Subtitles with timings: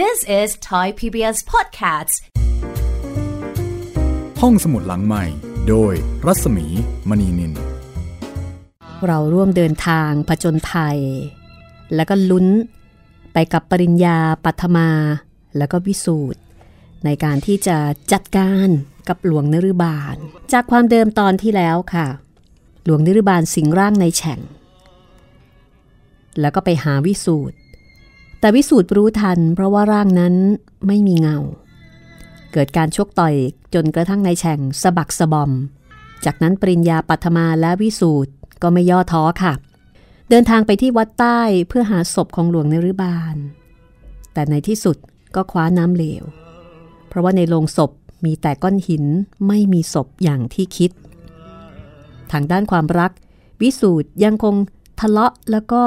[0.00, 2.14] This is Thai PBS Podcasts
[4.40, 5.24] ห้องสมุดหลังใหม่
[5.68, 5.92] โดย
[6.26, 6.66] รัศมี
[7.08, 7.52] มณีนิน
[9.06, 10.98] เราร่วมเดินทางผจญภัย
[11.94, 12.46] แล้วก็ลุ้น
[13.32, 14.90] ไปกับปริญญาปัทมา
[15.56, 16.40] แล้วก็วิสูตร
[17.04, 17.78] ในการที่จะ
[18.12, 18.68] จัดการ
[19.08, 20.16] กับหลวงนรุบาล
[20.52, 22.06] จากความเดิมตอนที่แล้วค่ะ
[22.84, 24.40] หลวงนรุบาลสิงร่างในแฉ่ง
[26.40, 27.56] แล้วก็ไปหาวิสูตร
[28.42, 30.34] แต่วิสูตรรู้ทัน เพราะว่าร่างนั้น
[30.86, 31.38] ไม่มีเงา
[32.52, 33.34] เกิดการชกต่อย
[33.74, 35.50] จนกระทั่งในแฉ่งสะบักสะบอม
[36.24, 38.32] จากนั้นปริญญาปัทมาและวิสูตร
[38.62, 39.54] ก็ไม่ย่อท้อค่ะ
[40.30, 43.36] เดินทางไปที่วัดใต้เพื่อหาศพของหลวงนรุบาล
[44.32, 44.96] แต่ในที่สุด
[45.34, 46.24] ก็คว้าน้ำเหลว
[47.08, 47.90] เพราะว่าในโลงศพ
[48.24, 49.04] มีแต่ก้อนหิน
[49.46, 50.90] ไม่มีศพอย่างที่คิด
[52.32, 53.12] ทางด้านความรัก
[53.62, 54.54] วิสูตรยังคง
[55.00, 55.82] ทะเลาะแล้วก็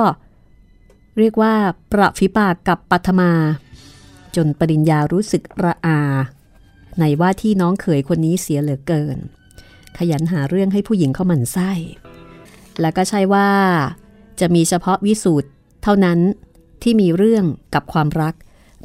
[1.18, 1.54] เรียกว่า
[1.92, 3.32] ประฟิปากกับปัทมา
[4.36, 6.00] จนปริญญารู้สึกระอา
[7.00, 9.17] ในว่าที่น้องเขยคนนี้เสียเหลือเกิน
[9.98, 11.72] ขยันหาเรื่องให้ผู้หญิงเข้าหมันไส้
[12.81, 13.50] และก็ใช่ว่า
[14.39, 15.50] จะมีเฉพาะวิสูตร
[15.84, 16.20] เท่านั้น
[16.84, 18.34] ที่มีเรื่องกับความรัก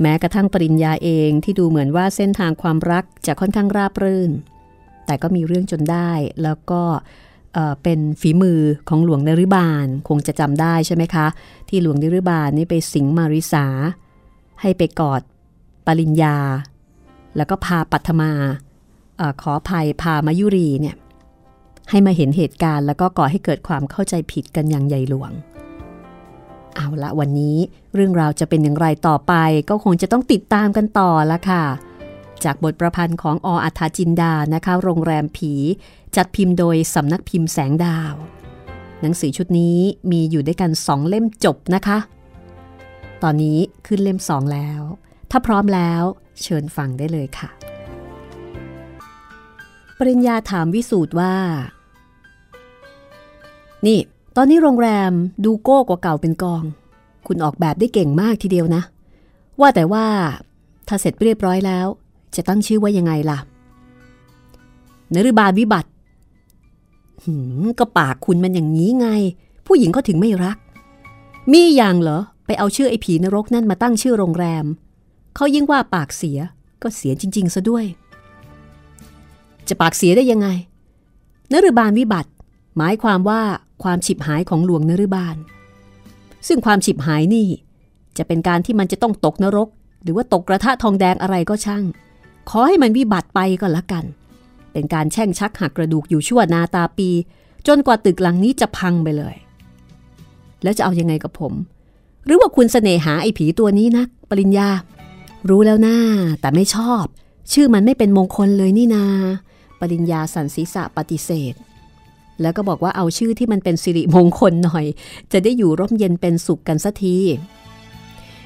[0.00, 4.30] แม้กระทั่งปริญญาเองที่ดูเหมือนว่าเส้นทางความรักจะค่อนข้างราบรื่น
[5.06, 6.82] แต่ก็มีเรื่องจนได้แล้วก็
[7.82, 11.26] เป็นฝีมือของหลวงนริบาลคงจะจำได้ใช่ไหมคะ
[11.68, 13.66] ที่หลวงนริบาลนี่ไปสิงมาริสา
[14.60, 15.22] ให้ไปกอด
[15.86, 16.36] ปริญญา
[17.36, 18.32] แล้วก็พาปัทมา
[19.20, 20.96] อขออภัยพามายุรีเนี่ย
[21.90, 25.32] ให้มาเห็นเหตุการณ์ แล้วก็ก่อให้เกิดความเข้าใจผิดกันอย่างใหญ่หลวง
[26.76, 27.56] เอาละวันนี้
[27.94, 29.34] เรื่องราวจะเป็นอย่างไรต่อไป
[29.70, 31.64] ก็คงจะต้องติดตามกันต่อละค่ะ
[32.44, 35.52] จากบทประพันธ์ของออัธาจินดานะคะ โรงแรมผี
[36.16, 38.14] จัดพิมพ์โดยสำนักพิมพ์แสงดาว
[39.00, 39.78] หนังสือชุดนี้
[40.10, 41.98] มีอยู่ด้วยกันสองเล่มจบนะคะ
[43.22, 44.80] ตอนนี้ขึ้นเล่มสองแล้ว
[45.30, 46.02] ถ้าพร้อมแล้ว
[46.42, 47.50] เชิญฟังได้เลยค่ะ
[49.98, 51.34] ปริญญาถามวิสูตรว่า
[53.86, 53.98] นี่
[54.36, 55.12] ตอนนี้โรงแรม
[55.44, 56.64] ดูโก้กว่าเก่าเป็นกอง
[57.26, 58.82] คุณออกแบบได้เก่งมากทีเดียวนะ
[59.60, 60.06] ว่าแต่ว่า
[60.88, 61.86] ถ้าเสร็จเรียบร้อยแล้ว
[62.36, 63.38] จะตั้งชื่อว่ายังไงล่ะ
[65.14, 65.90] นรบาลวิบัติ
[67.24, 69.08] หืมก็ปากคุณมันอย่างนี้ไง
[69.66, 70.58] ผู้หญิงก็ถึงไม่รัก
[71.52, 74.64] มีอย่างเหรอ ไปเอาชื่อไอ้ผีนรกนั่นมาตั้งชื่อโรงแรม
[75.36, 76.38] เขายิ่งว่าปากเสีย
[76.82, 77.84] ก็เสียจริง ๆ ซะด้วย
[79.68, 80.48] จะปากเสียได้ยังไง
[81.52, 82.30] นรุบาลวิบัติ
[82.76, 83.40] หมายความว่า
[83.82, 85.36] ความฉิบหายของหลวงนรุบาล
[86.48, 87.48] ซึ่งความฉิบหายนี่
[88.18, 89.68] จะเป็นการที่มันจะต้องตกนรก
[90.02, 91.84] หรือว่าตกกระทะทองแดงอะไรก็ช่าง
[92.50, 94.04] ขอให้มันวิบัติไปก็แล้วกัน
[94.72, 97.10] เป็นการแช่งชักหักกระดูกอยู่ชั่วนาตาปี
[97.66, 99.34] จนกว่าตึกหลังนี้จะพังไปเลย
[100.62, 101.52] แล้วจะเอายังไงกับผม
[102.24, 104.68] หรือว่าคุณเสน่หาไอ้ผีตัวนี้นัก ปริญญา
[105.48, 105.96] รู้แล้วนะ
[106.40, 107.04] แต่ไม่ชอบ
[107.52, 109.04] ชื่อมันไม่เป็นมงคลเลยนี่นา
[109.80, 111.54] ปริญญาสันศีษะปฏิเสธ
[112.40, 114.84] แล้วก็บอกว่าเอาชื่อที่มันเป็นสิริมงคลหน่อย
[115.32, 117.18] จะได้อยู่ร่มเย็นเป็นสุขกันสักที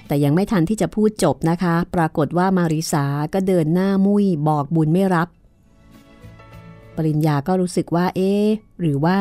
[0.07, 3.05] แต่ยังไม่ทันที่จะพูดจบนะคะ ปรากฏว่ามาริสา
[3.35, 5.29] ก็เดินหน้ามุ้ยบอกบุญไม่รับ
[6.97, 8.33] ปริญญาก็รู้สึกว่าเอ๊
[8.81, 9.19] หรือว่า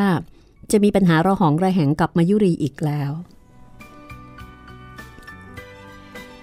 [0.72, 3.12] จะมีปัญหาระหองระแหงกับมายุรีอีกแล้ว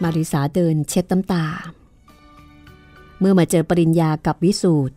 [0.02, 1.46] มาริสาเดินเช็ดน้ำตา
[3.20, 4.96] เมื่อมาเจอปริญญากับวิสูตร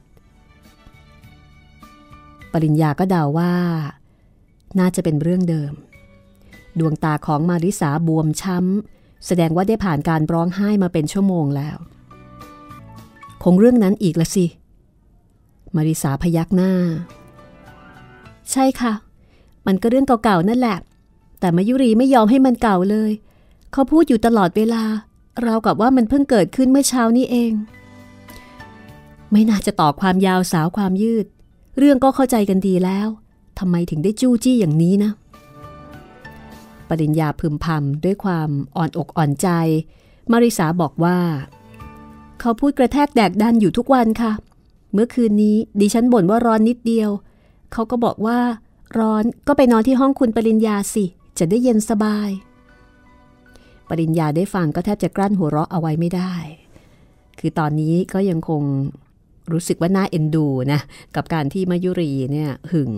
[2.53, 3.53] ปริญญาก็เดาว่า
[4.79, 5.73] น่าจะเป็นเรื่องเดิม
[6.79, 11.77] ดวงตาของมาริสาบวมช้ำ แสดงว่าได้ผ่านการร้องไห้มาเป็นชั่วโมงแล้ว
[13.43, 14.45] คงเรื่องนั้นอีกละสิ
[15.75, 16.71] มาริสาพยักหน้า
[18.51, 18.93] ใช่ค่ะ
[19.67, 20.77] มันก็เรื่องเก่าๆนั่นแหละ
[21.39, 23.11] แต่มายุรีไม่ยอมให้มันเก่าเลย
[23.71, 24.83] เขาพูดอยู่ตลอดเวลา
[25.41, 27.53] เรากับว่ามันเพิ่งเกิดขึ้นเมื่อเช้านี้เอง
[29.31, 31.25] ไม่น่าจะต่อความยาวสาวความยืด
[31.77, 33.07] เรื่องก็เข้าใจกันดีแล้ว
[33.59, 35.11] ทำไมถึงได้จู้จี้อย่างนี้นะ
[36.89, 39.47] ปริญญาพึมพำด้วยความอ่อนอกอ่อนใจ
[40.31, 41.17] มาริสาบอกว่า
[42.39, 44.31] เขาพูดกระแทกแดกดันอยู่ทุกวันค่ะ
[44.93, 47.09] เมื่อคืนนี้ดิฉันบ่นว่าร้อนนิดเดียว
[47.73, 48.39] เขาก็บอกว่า
[48.97, 51.05] ร้อนก็ไปนอนที่ห้องคุณปริญญาสิ
[51.39, 52.29] จะได้เย็นสบาย
[53.89, 56.33] ปริญญาได้ฟังก็แทบจะกลั้นหัวเราะเอาไว้ไม่ได้
[57.39, 58.61] คือตอนนี้ก็ยังคง
[59.51, 60.79] รู้สึกว่าน่าเอ็นดูนะ
[61.15, 62.91] กับการที่มายุรีเนี่ยหึง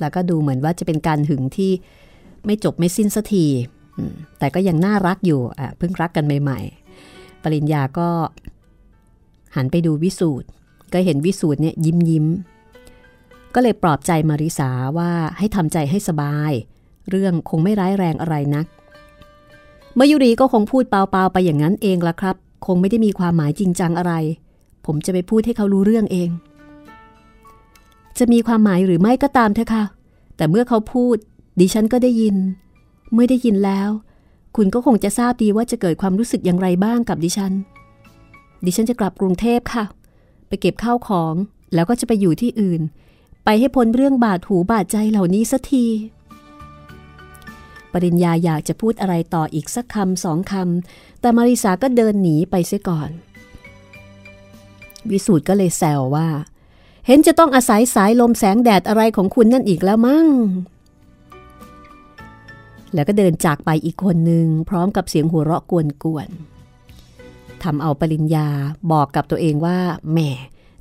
[0.00, 1.72] แล้วก็ดูเหมือนว่าจะเป็นการหึงที่
[2.46, 3.46] ไม่จบไม่สิ้นสักที
[4.38, 6.60] แต่ก็ยังน่ารักอยู่อะเพิ่งรักกันใหม่
[7.02, 8.08] ๆ ปริญญาก็
[9.56, 10.46] หันไปดูวิสูตร
[10.92, 12.26] ก็เห็นวิสูตรเนี่ยยิ้มยิ้ม
[13.54, 16.52] ก็เลยปลอบใจมาริสาว่าให้ทำใจให้สบาย
[17.10, 18.66] เรื่องคงไม่ร้ายแรงอะไรนัก
[19.98, 22.36] มยุรีก็คงพูดเปล่าๆไปอย่างนั้นเองละครับ
[22.66, 24.12] คงไม่ได้มีความหมายจริงจังอะไร
[24.86, 26.30] ผมจะไปพูดให้เขารู้เรื่องเอง
[28.18, 29.84] จะมีความหมายหรือไม่ก็ตามเถอะค่ะ
[30.36, 31.16] แต่เมื่อเขาพูด
[31.60, 32.36] ดิฉันก็ได้ยิน
[33.12, 33.90] เมื่อได้ยินแล้ว
[34.56, 37.52] คุณก็คงจะทราบดีว่าจะเกิดความรู้สึกอย่างไรบ้างกับดิฉัน
[38.64, 39.84] ดิฉันจะกลับกรุงเทพค่ะ
[40.48, 41.34] ไปเก็บข้าวของ
[41.74, 42.82] แล้วก็จะไปอยู่ที่อื่น
[43.44, 45.86] ไปให้พ้นเรื่องบาดหูบาดใจเหล่านี้สักที
[47.92, 53.10] ปริญญาอยากจะพูดอะไรต่ออีกสักคำสองคำแต่มาริสาก็เดินหนีไปเสียก่อน
[55.10, 56.28] วิสูตรก็เลยแซวว่า
[57.06, 60.26] เห็นจะต้องอาศัยสายลมแสงแดดอะไรของคุณนั่นอีกแล้วมั้ง
[62.94, 65.72] แล้วก็เดินจากไปอีกคนหนึ่งพร้อมกับเสียงหัวเราะก
[66.14, 66.53] วนๆ
[67.62, 68.48] ทำเอาปริญญา
[68.92, 69.78] บอกกับตัวเองว่า
[70.12, 70.18] แหม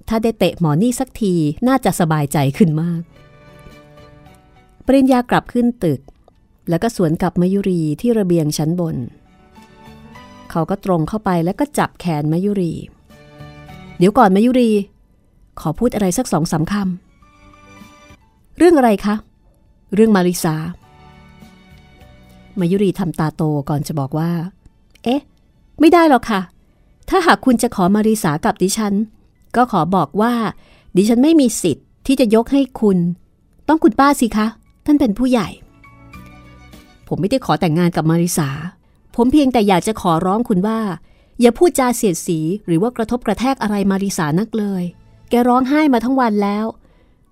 [0.07, 1.33] ถ้าได้เตะหมอนี่สักที
[1.67, 3.01] น่าจะสบายใจขึ้นมาก
[4.85, 6.01] ปริญญากลับขึ้นตึก
[6.69, 8.95] แล้วก็สวนกับมยุรีที่ระเบียงชั้นบน
[10.49, 12.73] เขาก็ตรงเข้าไปแล้วก็จับแขนมยุรี
[13.97, 14.71] เดี๋ยวก่อนมยุรี
[15.59, 19.15] ขอพูดอะไรสักสองสาคำ เรื่องอะไรคะ
[19.93, 20.55] เรื่องมาริสา
[22.59, 24.31] มายุรีทำตาโตก่อนจะบอกว่า
[25.03, 25.21] เอ๊ะ
[25.79, 26.41] ไม่ได้หรอกค่ะ
[27.15, 28.93] ถ้าหากคุณจะขอมาริสากับดิฉัน
[29.55, 30.33] ก็ขอบอกว่า
[30.95, 32.97] ดิฉันไม่มีสิทธิ์ที่จะยกให้คุณ
[33.67, 34.47] ต้องคุณป้าสิคะ
[34.85, 35.47] ท่านเป็นผู้ใหญ่
[37.07, 38.49] ผมไม่ได้ขอแต่งงานกับมาริสา
[39.15, 40.79] ผมเพียงแต่อยากจะขอร้องคุณว่า
[41.41, 44.83] อย่าพูดจาเสียดสีหรือว่ากระทบกระแทกอะไรมาริสานักเลย
[45.29, 46.65] แกร้องไห้มาทั้งวันแล้ว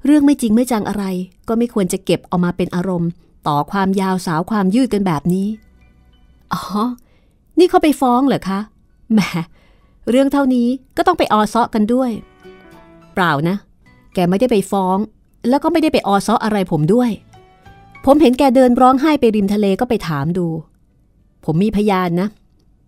[0.06, 1.04] เรื่องไม่จริงไม่จังอะไร
[1.48, 3.10] ก็ไม่ควรจะเก็บเอามาเป็นอารมณ์
[3.48, 5.48] ต่อความยาวสาวความยืดกันแบบนี้
[6.54, 6.62] อ๋อ
[7.60, 8.60] นี่เขาไปฟ้องเหรอคะ
[9.14, 9.22] แหม
[10.10, 10.68] เรื่องเท่านี้
[10.98, 12.12] ก็ต้องไปออซาะกันด้วย
[13.14, 13.56] เปล่านะ
[14.14, 14.98] แกไม่ได้ไปฟ้อง
[15.50, 17.10] แล้วก็ไม่ได้ไปออซาะอะไรผมด้วย
[18.06, 20.48] ผมเห็นแกเดินร้องไห้ไปริมทะเลก็ไปถามดู
[21.46, 22.28] ผมมีพยานนะ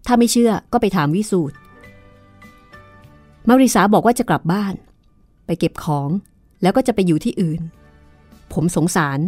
[0.08, 1.56] ถ้าไม่เชื่อก็ไปถามวิสูตร
[3.48, 4.74] มาริสาบอกว่าจะกลับบ้าน
[5.46, 6.10] ไปเก็บของ
[6.62, 7.62] แล้วก็จะไปอยู่ที่อื่น
[8.54, 9.20] ผมสงสาร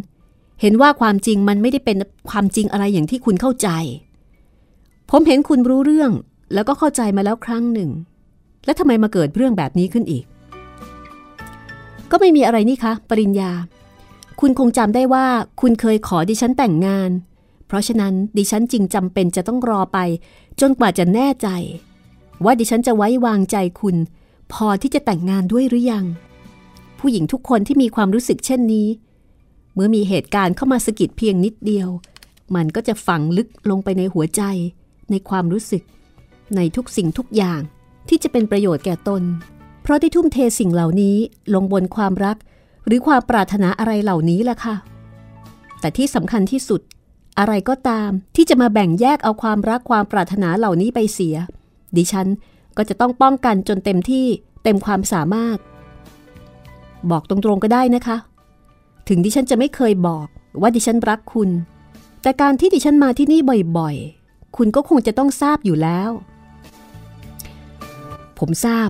[0.62, 1.98] เห็นว่าความจริงมันไม่ได้เป็น
[2.30, 3.70] ความจริงอะไรอย่างที่คุณเข้าใจ
[5.12, 6.12] ผมเห็นคุณรู้เรื่อง
[6.54, 7.90] แล้วก็เข้าใจมาแล้วครั้งหนึ่ง
[8.66, 10.26] แล้วทำไมมาเกิดเรื่องแบบนี้ขึ้นอีก
[12.12, 13.52] ก็ไม่มีอะไรนี่คะ ปริญญา
[14.40, 15.26] คุณคงจำได้ว่า
[15.62, 17.12] คุณเคยขอดิฉันแต่งงาน
[17.68, 20.00] เพราะฉะนั้นดิฉันจริงจำเป็นจะต้องรอไป
[20.62, 21.48] จนกว่าจะแน่ใจ
[22.46, 23.96] ว่าดิฉันจะไว้วางใจคุณ
[24.54, 26.06] พอที่จะแต่งงานด้วยหรือยัง
[27.00, 28.88] ผู้หญิงทุกคนที่มีความรู้สึกเช่นนี้
[29.74, 31.90] เมื่อมีเหตุการณ์เข้ามาสะกิดเพียงนิดเดียว
[32.56, 34.42] มันก็จะฝังลึกลงไปในหัวใจ
[35.12, 35.84] ในความรู้สึก
[36.56, 37.62] ในทุกสิ่งทุกอย่าง
[38.10, 39.24] ที่จะเป็นประโยชน์แก่ตน
[39.82, 41.18] เพราะได้ทุ่มเทสิ่งเหล่านี้
[41.54, 42.38] ลงบนความรัก
[42.86, 44.76] หรือความปรารถนาอะไรเหล่านี้แหละค่ะ
[45.80, 46.82] แต่ที่สำคัญที่สุด
[47.40, 51.36] อะไรก็ตามที่จะมาแบ่งแยกเอาความรักความปรารถนาเหล่านี้ไปเสีย
[51.98, 52.28] ดิฉัน
[52.78, 54.26] ก็จะต้องป้องกันจนเต็มที่
[54.64, 55.58] เต็มความสามารถ
[57.12, 58.18] บอกตรงๆก็ได้นะคะ
[59.08, 60.28] ถึงดิฉันจะไม่เคยบอก
[60.62, 61.50] ว่าดิฉันรักคุณ
[62.22, 63.40] แต่การที่ดิฉันมาที่นี่
[63.78, 66.10] บ่อยๆ คุณก็คงจะต้องทราบอยู่แล้ว
[68.40, 68.90] ผมทราบ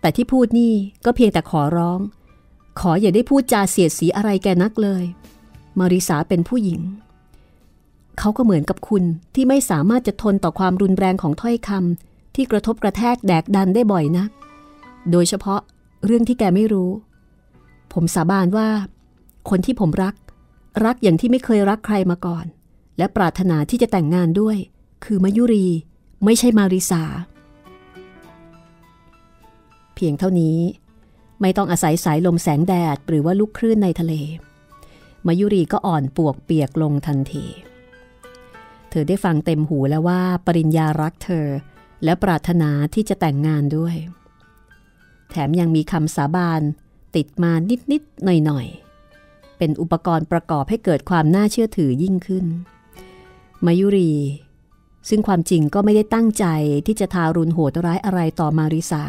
[0.00, 0.74] แต่ที่พูดนี่
[1.04, 2.00] ก็เพียงแต่ขอร้อง
[2.80, 5.04] ขออย่าได้พูดจาเสียดสีอะไรแกนักเลย
[5.78, 6.80] มาริสาเป็นผู้หญิง
[8.18, 9.04] เขาก็เหมือนกับคุณ
[9.34, 14.30] ที่ไม่สามารถจะทนต่อความรุนแรงของถ้อยคำที่กระทบกระแทกแดกดันได้บ่อยนัก
[15.10, 15.60] โดยเฉพาะ
[16.04, 16.90] เรื่องที่แกไม่รู้
[17.92, 18.68] ผมสาบานว่า
[19.50, 20.14] คนที่ผมรัก
[20.84, 22.46] รักอย่างที่ไม่เคยรักใครมาก่อน
[22.98, 24.56] และปรารถนาที่จะแต่งงานด้วย
[25.04, 25.66] คือมายุรี
[26.24, 27.02] ไม่ใช่มาริสา
[29.94, 30.58] เพียงเท่านี้
[31.40, 34.14] ไม่ต้องอาศัยสายลมแสงแดดหรือว่าลูกคลื่นในทะเล
[35.26, 37.46] มายุรีก็อ่อนปวกเปียกลงทันที
[38.90, 41.46] เธอได้ฟังเต็มหูแล้วว่าปริญญารักเธอ
[42.04, 43.96] และปรารถนาที่จะแต่งงานด้วย
[45.30, 46.62] แถมยังมีคำสาบาน
[47.16, 47.52] ติดมา
[47.92, 52.46] นิดๆหน่อยๆ เป็นอุปกรณ์ประกอบให้เกิดความน่าเชื่อถือยิ่งขึ้น
[53.66, 54.12] มายุรี
[55.08, 56.46] ซึ่งความจริงก็ไม่ได้ตั้งใจ
[56.86, 59.04] ที่จะทารุณโหดร้ายอะไรต่อมาริสา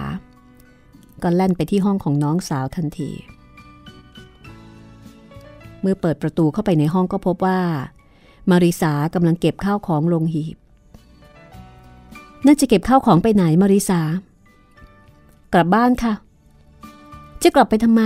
[1.23, 3.11] ก็แล่นไปที่ห้องของน้องสาวทันที
[5.81, 7.59] เมื่อเปิดประตูเข้าไปในห้องก็พบว่า
[8.49, 10.57] มาริสากำลังเก็บข้าวของลงหีบ
[12.45, 14.01] น่าจะเก็บข้าวของไปไหนมาริสา
[15.53, 16.13] กลับบ้านค่ะ
[17.43, 18.01] จะกลับไปทำไม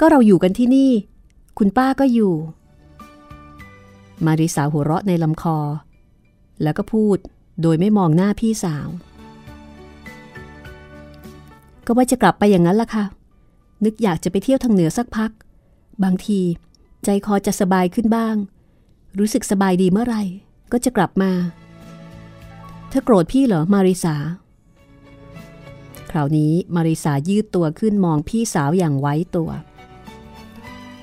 [0.00, 0.90] ก็เราอยู่กันที่นี่
[1.58, 2.34] คุณป้าก็อยู่
[4.26, 5.58] มาริสาหัวเราะในลำคอ
[6.62, 7.16] แล้วก็พูด
[7.62, 8.88] โดยไม่มองหน้าพี่สาว
[11.90, 13.04] ก็ว่าจะกลับไปอย่างนั้นล่ะค่ะ
[13.84, 15.30] นึกอยากจะไปเที่ยวทางเหนือสักพัก
[16.04, 16.40] บางที
[17.04, 18.36] ใจคอจะสบายขึ้นบ้าง
[19.18, 20.22] รู้สึกสบายดีเมื่อไหร่
[20.72, 21.32] ก็จะกลับมา
[22.88, 24.16] เธอโกรธพี่เหรอ มาริสา
[26.10, 29.50] คราวนี้มาริสายืดตัวขึ้นมองพี่สาวอย่างไว้ตัว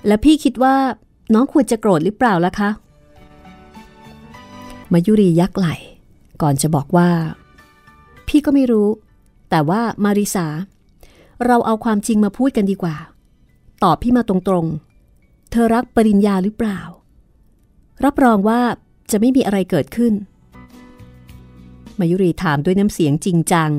[0.08, 0.76] แล้วพี่คิดว่า
[1.34, 2.70] น้องควรจะโกรธหรือเปล่าล่ะคะ
[4.94, 5.68] มายุรียักไหล
[6.42, 7.10] ก่อนจะบอกว่า
[8.28, 8.90] พี่ก็ไม่รู้
[9.50, 10.48] แต่ว่ามาริสา
[11.46, 12.96] เราเอาความจริงมาพูดกันดีกว่า
[13.84, 16.80] ตอบพี่มาตรงๆ เธอรักปริญญาหรือเปล่า
[18.06, 18.62] รับรองว่า
[19.12, 20.14] จะไม่มีอะไรเกิดขึ้น
[22.00, 23.72] มายุรีถามด้วยน้ำเสียงจริงจัง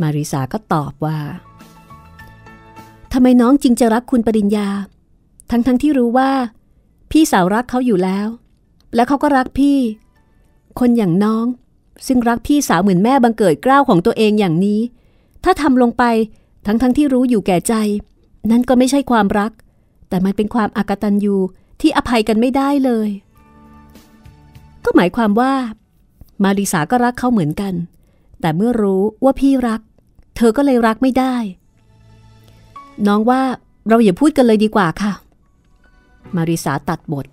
[0.00, 1.18] มาริสาก็ตอบว่า
[3.12, 4.68] ทำไมน้องจริงจะรักคุณปริญญา
[5.50, 6.30] ทั้งๆทที่รู้ว่า
[7.10, 8.28] พี่สาวรักเขาอยู่แล้ว
[8.94, 9.78] และเขาก็รักพี่
[10.78, 11.46] คนอย่างน้อง
[12.06, 14.80] ซึ่งรักพี่สาวเหมือนแม่บังเกิดกล้าวของตัวเองอย่างนี้
[15.50, 16.04] ถ้าทำลงไป
[16.66, 17.74] ทั้งๆทที่รู้อยู่แก่ใจ
[18.50, 19.52] นั่นก็ไม่ใช่ความรัก
[20.08, 21.36] แต่มันเป็นความอากตันยู
[21.80, 23.08] ที่อภัยกันไม่ได้เลย
[24.84, 25.52] ก็หมายความว่า
[26.44, 27.74] มาริสาก็รักเขาเหมือนกัน
[28.40, 29.80] แต่เมื่อรู้ว่าพี่รัก
[30.36, 31.36] เธอก็เลยรักไม่ได้
[33.06, 33.40] น้องว่า
[33.88, 35.12] เราอย่าพูดกันเลยดีกว่าค่ะ
[36.36, 37.26] มาริสาตัดบท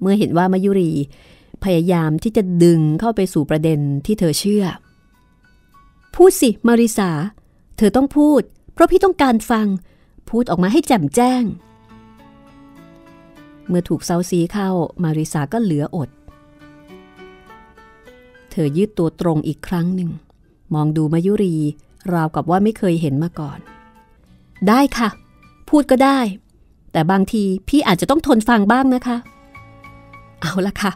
[0.00, 0.90] เมื่อเห็นว่ามายุรี
[1.64, 4.64] พยายามที่จะดึงเข้าไปสู่ประเด็นที่เธอเชื่อ
[6.14, 7.10] พูดสิ มาริสา
[7.76, 8.42] เธอต้องพูด
[8.72, 9.66] เพราะพี่ต้องการฟัง
[10.30, 11.44] พูดออกมาให้แจ่มแจ้ง
[13.68, 14.68] เมื่อถูกเซาซีเข้า
[15.02, 16.08] มาริสาก็เหลืออด
[18.50, 20.10] เธอยืดตัวตรงอีกครั้งหนึ่ง
[20.74, 21.54] มองดูมายุรี
[22.12, 23.58] ราวกับว่าไม่เคยเห็นมาก่อน
[24.68, 25.08] ได้ค่ะ
[25.70, 26.18] พูดก็ได้
[26.92, 29.16] แต่บางทีพี่อาจจะต้องทนฟังบ้างนะคะ
[30.40, 30.92] เอาละค่ะ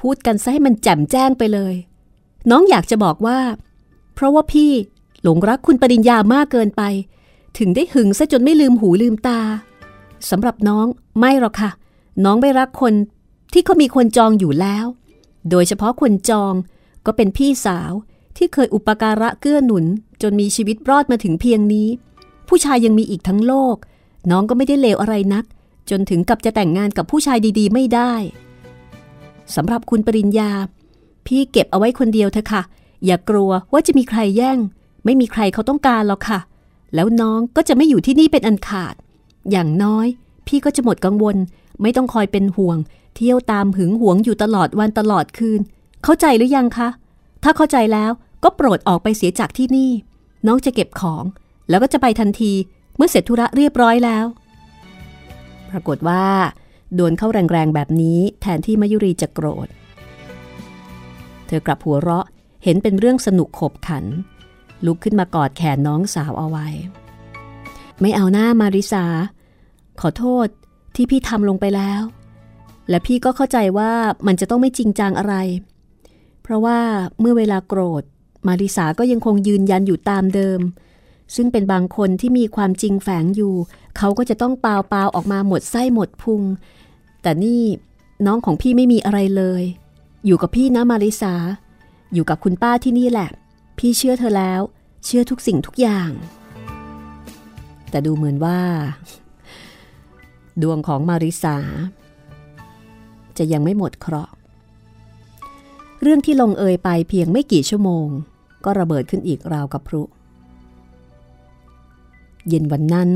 [0.00, 1.74] พูดกันซะให้มันแจ่มแจ้งไปเลย
[2.50, 3.38] น้องอยากจะบอกว่า
[4.14, 4.72] เพราะว่าพี่
[5.22, 6.82] หลงรักคุณปริญญามากเกินไป
[7.58, 9.40] ถึงได้หึงซะจนไม่ลืมหูลืมตา
[10.30, 10.86] สำหรับน้อง
[11.18, 11.70] ไม่หรอกค่ะ
[12.24, 12.94] น้องไม่รักคน
[13.52, 14.86] ที่เขามีคนจองอยู่แล้ว
[15.50, 16.54] โดยเฉพาะคนจอง
[17.06, 17.92] ก็เป็นพี่สาว
[18.36, 19.84] ที่เคยอุปการะเกื้อหนุน
[20.22, 21.88] จนมีชีวิตรอดมาถึงเพียงนี้
[22.48, 23.76] ผู้ชายยังมีอีกทั้งโลก
[24.30, 25.44] น้องก็ไม่ได้เลวอะไรนัก
[25.90, 28.12] จนถึงกับจะแต่งงานกับผู้ชายดีๆ ไม่ได้
[29.54, 30.52] สำหรับคุณปริญญา
[31.26, 32.62] พี่เก็บเอาไว้คนเดียวเถอะค่ะ
[33.06, 34.58] อย่ากลัวว่าจะมีใครแย่ง
[35.04, 36.40] ไม่มีใครเขาต้องการหรอกค่ะ
[36.94, 38.94] แล้วน้องก็จะไม่อยู่ที่นี่เป็นอันขาด
[39.50, 40.06] อย่างน้อย
[40.46, 41.36] พี่ก็จะหมดกังวล
[41.82, 42.78] ไม่ต้องคอยเป็นห่วง
[43.16, 45.60] เที่ยวตามหึงหวงอยู่ตลอดวันตลอดคืน
[46.04, 46.88] เข้าใจหรือยังคะ
[47.42, 48.10] ถ้าเข้าใจแล้ว
[48.44, 49.90] ก็โปรดออกไปเสียจากที่นี่
[50.46, 51.24] น้องจะเก็บของ
[51.68, 52.52] แล้วก็จะไปทันที
[52.96, 54.26] เมื่อเสร็จธุระเรียบร้อยแล้ว
[55.70, 56.24] ปรากฏว่า
[56.94, 59.68] โดนเข้าแรงๆแบบนี้แทนที่มายุรีจะโกรธ
[61.46, 62.26] เธอกลับหัวเราะ
[62.64, 64.04] เห็นเป็นเรื่องสนุกขบขัน
[64.86, 66.68] ลุกขึ้นมากอดแขนน้องสาวเอาไว้
[68.00, 69.04] ไม่เอาหน้ามาริสา
[70.00, 70.46] ขอโทษ
[70.94, 72.02] ที่พี่ทำลงไปแล้ว
[72.88, 73.92] และพี่ก็เข้าใจว่า
[74.26, 75.34] มันจะต้องไม่จริงจังอะไร
[76.42, 76.78] เพราะว่า
[77.20, 78.02] เมื่อเวลาโกรธ
[78.46, 80.60] มาริสาก็ยังคงยืนยันอยู่ตามเดิม
[81.34, 83.54] ซึ่งเป็นบางคนที่มีความจริงแฝงอยู่
[83.96, 86.42] เขาก็จะต้องเปล่าเปล่าออกมาหมดไส้หมดพุง
[87.22, 87.62] แต่นี่
[88.26, 89.62] น้องของพี่ไม่มีอะไรเลย
[90.26, 91.34] อยู่กับพี่นะมาริสา
[92.12, 93.30] อยู่กับคุณป้าที่นี่แหละ
[93.78, 94.60] พี่เชื่อเธอแล้ว
[95.04, 96.10] เชื่อทุกสิ่งทุกอย่าง
[97.90, 98.60] แต่ดูเหมือนว่า
[100.62, 101.56] ดวงของมาริสา
[103.38, 104.32] จะยังไม่หมดเคราะห์
[106.02, 108.06] เรื่องที่ลงเอยไปเพียงไม่กี่ชั่วโมง
[108.64, 110.02] ก็ระเบิดขึ้นอีกราวกับพลุ
[112.48, 113.10] เย็นวันนั้น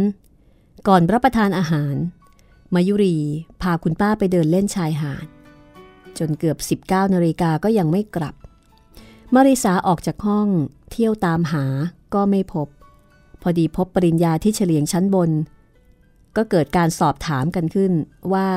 [0.88, 1.94] ก่อนรับประทานอาหาร
[2.74, 3.16] มายุรี
[3.62, 5.26] พาคุณป้าไปเดินเล่นชายหาด
[6.18, 8.35] จนเกือบ 19นาฬิกาก็ยังไม่กลับ
[9.34, 10.48] มาริสาออกจากห้อง
[10.90, 11.64] เที่ยวตามหา
[12.14, 12.68] ก็ไม่พบ
[13.42, 15.30] พอดีพบปริญญาที่เฉลียงชั้นบน
[16.36, 17.92] ก็เกิดการสอบถามกันขึ้น
[18.32, 18.48] ว่า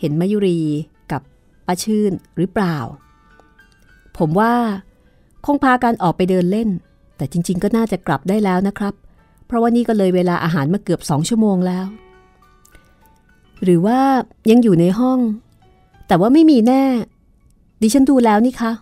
[0.00, 0.60] เห็นมายุรี
[1.12, 1.22] กับ
[1.66, 2.76] ป้าชื่นหรือเปล่า
[4.18, 4.54] ผมว่า
[5.44, 6.68] คงพากันออกไปเดินเล่น
[7.16, 8.94] แต่จริง ๆ ก็น่าจะกลับได้แล้วนะครับ
[9.46, 11.86] เพราะว่านี่ก็เลยเวลาอาหารมาเกือบสองชั่วโมงแล้ว
[13.62, 14.00] หรือว่า
[14.50, 15.18] ยังอยู่ในห้อง
[16.08, 16.84] แต่ว่าไม่มีแน่
[17.82, 18.72] ดิฉันดูแล้วนี่คะ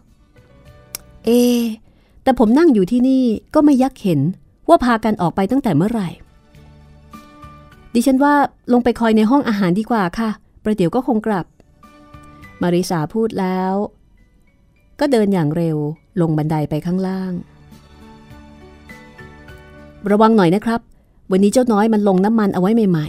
[1.24, 1.30] เอ
[2.22, 3.24] แต่ผมนั่งอยู่ที่นี่
[3.54, 4.20] ก็ไม่ยักเห็น
[4.68, 6.08] ว่าพากันออกไปตั้งแต่เมื่อไหร่
[7.94, 8.34] ดิฉันว่า
[8.72, 10.30] ลงไปคอยในห้องอาหารดีกว่าค่ะ
[10.64, 11.46] ประเดี๋ยวก็คงกลับ
[12.62, 13.72] มาริสาพูดแล้ว
[15.00, 15.76] ก็เดินอย่างเร็ว
[16.20, 17.32] ลงบันไดไปข้างล่าง
[20.10, 20.80] ระวังหน่อยนะครับ
[21.30, 23.08] วันนี้เจ้าน้อยมันลงน้ำมันเอาไว้ใหม่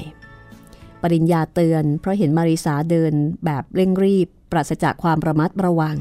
[0.52, 3.14] ๆปริญญาเตือนเพราะเห็นมาริสาเดิน
[3.46, 5.96] แบบเร่งรีบ ปราศจากความระมัดระวัง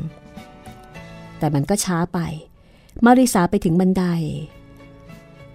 [1.42, 2.18] แต่มันก็ช้าไป
[3.04, 4.04] มาริสาไปถึงบันได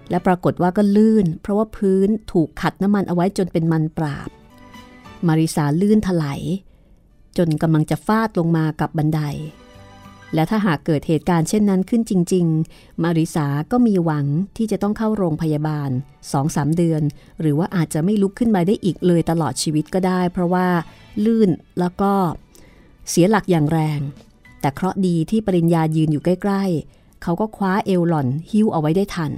[0.10, 4.30] และปรากฏว่าก็ลื่น เพราะว่าพื้นถูกขัดน้ำมันเอาไว้จนเป็นมันปราบ
[5.28, 6.42] มาริสาลื่นถลาย
[7.38, 9.22] จนกำลังจะฟาดลงมากับบันได
[10.34, 14.26] และถ้าหากเกิดเหตุการณ์เช่นนั้นขึ้นจริง ๆ มาริสาก็มีหวัง
[14.58, 15.90] ที่จะต้องเข้าโรงพยาบาล
[16.34, 17.02] 2-3เดือน
[17.42, 20.68] หรือว่าอาจจะไม่ลุกขึ้นมาได้อีกเลยตลอดชีวิตก็ได้ เพราะว่า
[21.26, 22.14] ลื่นแล้วก็
[23.10, 24.02] เสียหลักอย่างแรง
[24.62, 29.32] แต่เคราะดีที่ปริญญายืนอยู่ใกล้ ๆ เขาก็คว้าเอวหล่อนหิ้วเอาไว้ได้ทัน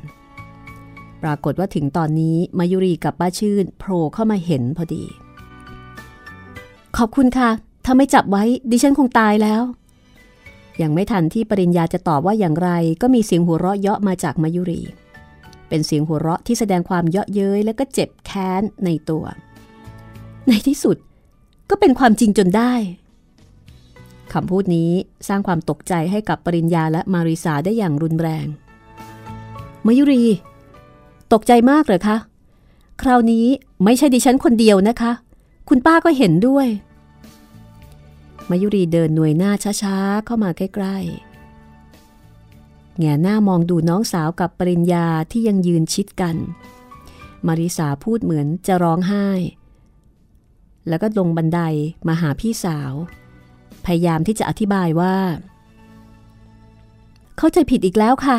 [1.23, 5.03] ปรากฏว่าถึงตอนนี้มายุรีกับป้าชื่นโผล่เข้ามาเห็นพอดี
[6.97, 7.49] ขอบคุณค่ะ
[7.85, 9.61] ถ้าไม่จับไว้ดิฉันคงตายแล้ว
[10.81, 12.69] ยังไม่ทันที่ปริญญาจะตอบว่าอย่างไร
[13.01, 14.81] ก็มีเสียงหัวเราะเยาะมาจากมายุรี
[15.69, 19.23] เป็นเสียงหัวเราะที่แสดงความเยาะเย้ยและก็เจ็บแค้นในตัว
[20.47, 20.97] ในที่สุด
[21.69, 22.73] ก็เป็นความจริงจนได้
[24.33, 24.91] คำพูดนี้
[25.27, 28.45] สร้างความตกใจให้กับปริญญาและมาริสาได้อย่างรุนแรง
[29.85, 30.23] มายุรี
[31.33, 32.17] ตกใจมากเลยคะ
[33.01, 33.45] คราวนี้
[33.83, 35.11] ไม่ใช่ดิฉันคนเดียวนะคะ
[35.69, 36.67] คุณป้าก็เห็นด้วย
[38.49, 46.35] มายุรีเดินหน่วยหน้าช้าๆ เข้ามาใกล้ๆ แง่หน้ามองดูน้องสาวกับปริญญาที่ยังยืนชิดกัน
[47.47, 49.27] มาริสาพูดเหมือนจะร้องไห้
[50.87, 51.59] แล้วก็ลงบันได
[52.07, 52.93] มาหาพี่สาว
[53.85, 55.15] พยายามที่จะอธิบายว่า
[57.37, 58.37] เข้าใจผิดอีกแล้วค่ะ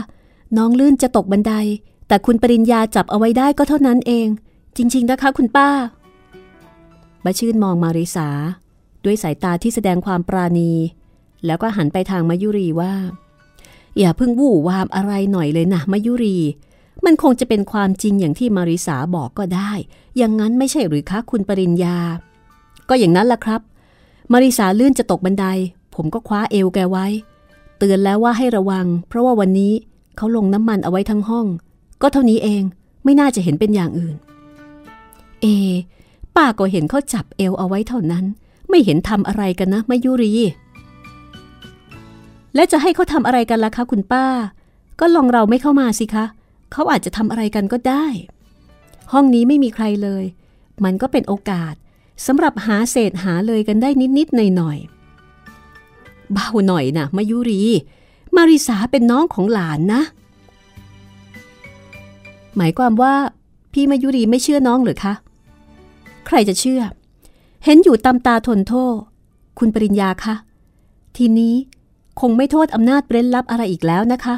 [0.56, 1.52] น้องลื่นจะตกบันได
[2.09, 4.26] แต่คุณปริญญาจับเอาไว้ได้ก็เท่านั้นเอง
[4.76, 5.68] จริง ๆ นะคะคุณป้า
[7.25, 8.28] บาชื่นมองมาริสา
[9.04, 10.73] ด้วยสายตาที่แสดงความปราณี
[11.47, 12.94] แล้วก็หันไปทางมายุรีว่า
[13.99, 16.38] อย่าเพิ่งวู่วามอะไรหน่อยเลยนะมายุรี
[17.04, 19.73] มันคงจะเป็นความจริงอย่างที่มาริสาบอกก็ได้
[20.16, 21.99] อย่างนั้นไม่ใช่หรือคะคุณปริญญา
[22.88, 23.61] ก็อย่างนั้นล่ะครับ
[24.32, 25.46] มาริสาลื่นจะตกบันได
[25.94, 27.06] ผมก็คว้าเอวแกไว้
[27.78, 29.72] เตือนแล้วว่าให้ระวัง เพราะว่าวันนี้
[30.16, 31.46] เขาลงน้ำมันเอาไว้ทั้งห้อง
[32.02, 32.62] ก็เท่านี้เอง
[33.04, 34.16] ไม่น่าจะเห็นเป็นอย่างอื่น
[35.42, 35.46] เอ
[36.37, 38.25] ป้าก็เห็นเขาจับเอวเอาไว้เท่านั้น
[38.68, 40.32] ไม่เห็นทำอะไรกันนะมายุรี
[42.54, 44.26] และจะให้เขาทำอะไรกันล่ะคะคุณป้า
[45.00, 46.25] ก็ลองเราไม่เข้ามาสิคะ
[46.72, 48.06] เขาอาจจะทำอะไรกันก็ได้
[49.12, 50.25] ห้องนี้ไม่มีใครเลย
[50.84, 51.75] มันก็เป็นโอกาส
[52.26, 57.63] สำหรับหาเศษหาเลยกันได้นิดๆหน่อยๆเบาหน่อยนะมายุรี
[58.37, 60.02] มาริสาเป็นน้องของหลานนะ
[62.56, 63.15] หมายความว่า
[63.73, 65.15] พี่มายุรีไม่เชื่อน้องหรือคะ
[66.26, 66.83] ใครจะเชื่อ
[67.65, 68.95] เห็นอยู่ตำตาทนโทษ
[69.59, 70.35] คุณปริญญาคะ
[71.17, 71.54] ทีนี้
[72.21, 74.35] คงไม่โทษอำนาจเร้นลับอะไรอีกแล้วนะคะ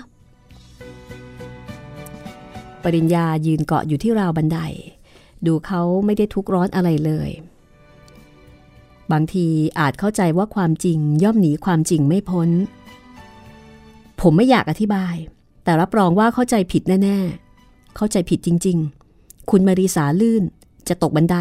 [2.82, 4.58] ปริญญายืนเกาะอยู่ที่ราวบันได
[5.46, 7.30] ดูเขาไม่ได้ทุกร้อนอะไรเลย
[9.12, 9.46] บางที
[9.78, 12.48] อาจเข้าใจว่าความจริงย่อมหนีความจริงไม่พ้น
[14.20, 15.14] ผมไม่อยากอธิบาย
[15.64, 17.18] แต่รับรองว่าเข้าใจผิดแน่
[17.58, 18.78] ๆ เข้าใจผิดจริง
[19.14, 20.42] ๆ คุณมารีสาลื่น
[20.88, 21.36] จะตกบันได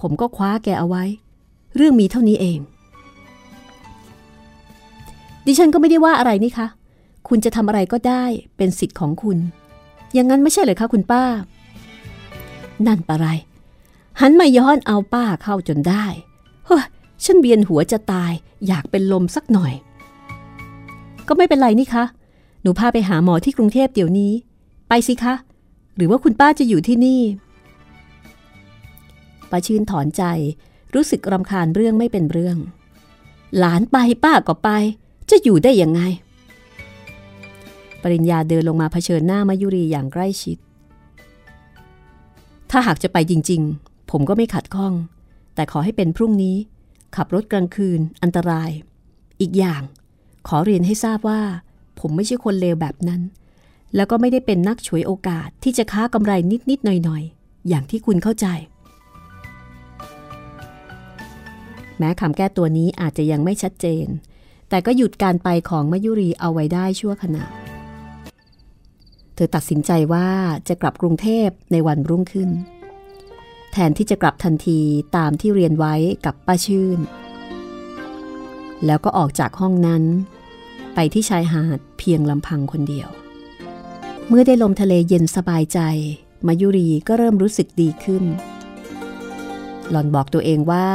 [0.00, 1.04] ผมก็คว้าแกเอาไว้
[1.76, 2.58] เรื่องมีเท่านี้เอง
[5.46, 6.66] ดิฉันก็ไม่ได้ว่าอะไรนี่คะ
[7.28, 8.24] คุณจะทำอะไรก็ได้
[8.56, 9.38] เป็นสิทธิ์ของคุณ
[10.12, 11.24] อย่างนั้นไม่ใช่เลยคะคุณป้า
[12.86, 13.26] นั่นปะไร
[14.20, 16.04] หันมาย้อนเอาป้าเข้าจนได้
[16.66, 16.84] เฮ้ย
[17.24, 18.32] ฉันเบียนหัวจะตาย
[18.66, 19.72] อยากเป็นลมสักหน่อย
[21.28, 22.04] ก็ไม่เป็นไรนี่คะ
[22.62, 24.32] หนูพาไปหาหมอที่กรุงเทพเดี๋ยวนี้
[24.88, 25.34] ไปสิคะ
[25.96, 27.22] หรือว่าคุณป้าจะอยู่ที่นี่
[29.50, 30.22] ป้าชื่นถอนใจ
[30.94, 32.56] รู้สึกรำคาญเรื่องไม่เป็นเรื่อง
[33.58, 34.68] หลานไปป้าก็ไป
[35.30, 36.00] จะอยู่ได้ยังไง
[38.02, 40.58] ปริญญาเดินลงมาเผชิญหน้ามายุรีอย่างใกล้ชิด
[42.70, 44.92] ถ้าหากจะไปจริง ๆ ผมก็ไม่ขัดข้อง
[45.54, 46.56] แต่ขอให้เป็นพรุ่งนี้
[47.16, 48.70] ขับรถกลางคืน อันตราย
[49.40, 49.82] อีกอย่าง
[50.48, 51.42] ขอเรียนให้ทราบว่า
[52.00, 53.22] ผมไม่ใช่คนเลวแบบนั้น
[53.96, 56.32] แล้วก็ไม่ได้เป็นนักฉวยโอกาสที่จะค้ากำไร
[56.70, 58.46] นิดๆหน่อยๆ อย่างที่คุณเข้าใจ
[61.98, 64.06] แม้คำแก้ตัวนี้อาจจะยังไม่ชัดเจน
[64.68, 67.44] แต่ก็หยุดการไปของมยุรีเอาไว้ได้ชั่วขณะ
[69.34, 70.28] เธอตัดสินใจว่า
[70.68, 72.50] จะกลับกรุงเทพในวันรุ่งขึ้น
[73.72, 74.80] แทนที่จะกลับทันที
[75.16, 76.98] ตามที่เรียนไว้กับป้าชื่น
[78.86, 80.02] แล้วก็ออกจากห้องนั้น
[80.94, 83.08] ไปที่ชายหาดเพียงลำพังคนเดียว
[84.28, 85.80] เมื่อได้ลมทะเลเย็นสบายใจ
[86.46, 88.24] มายุรีก็เริ่มรู้สึกดีขึ้น
[89.90, 90.88] หล่อนบอกตัวเองว่า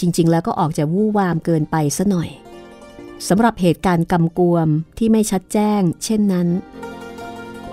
[0.00, 2.30] จริง ๆ แล้วก็ออกจะวู่วามเกินไปซะหน่อย
[3.28, 6.48] สำหรับเหตุการณ์กำกวมที่ไม่ชัดแจ้ง เช่นนั้น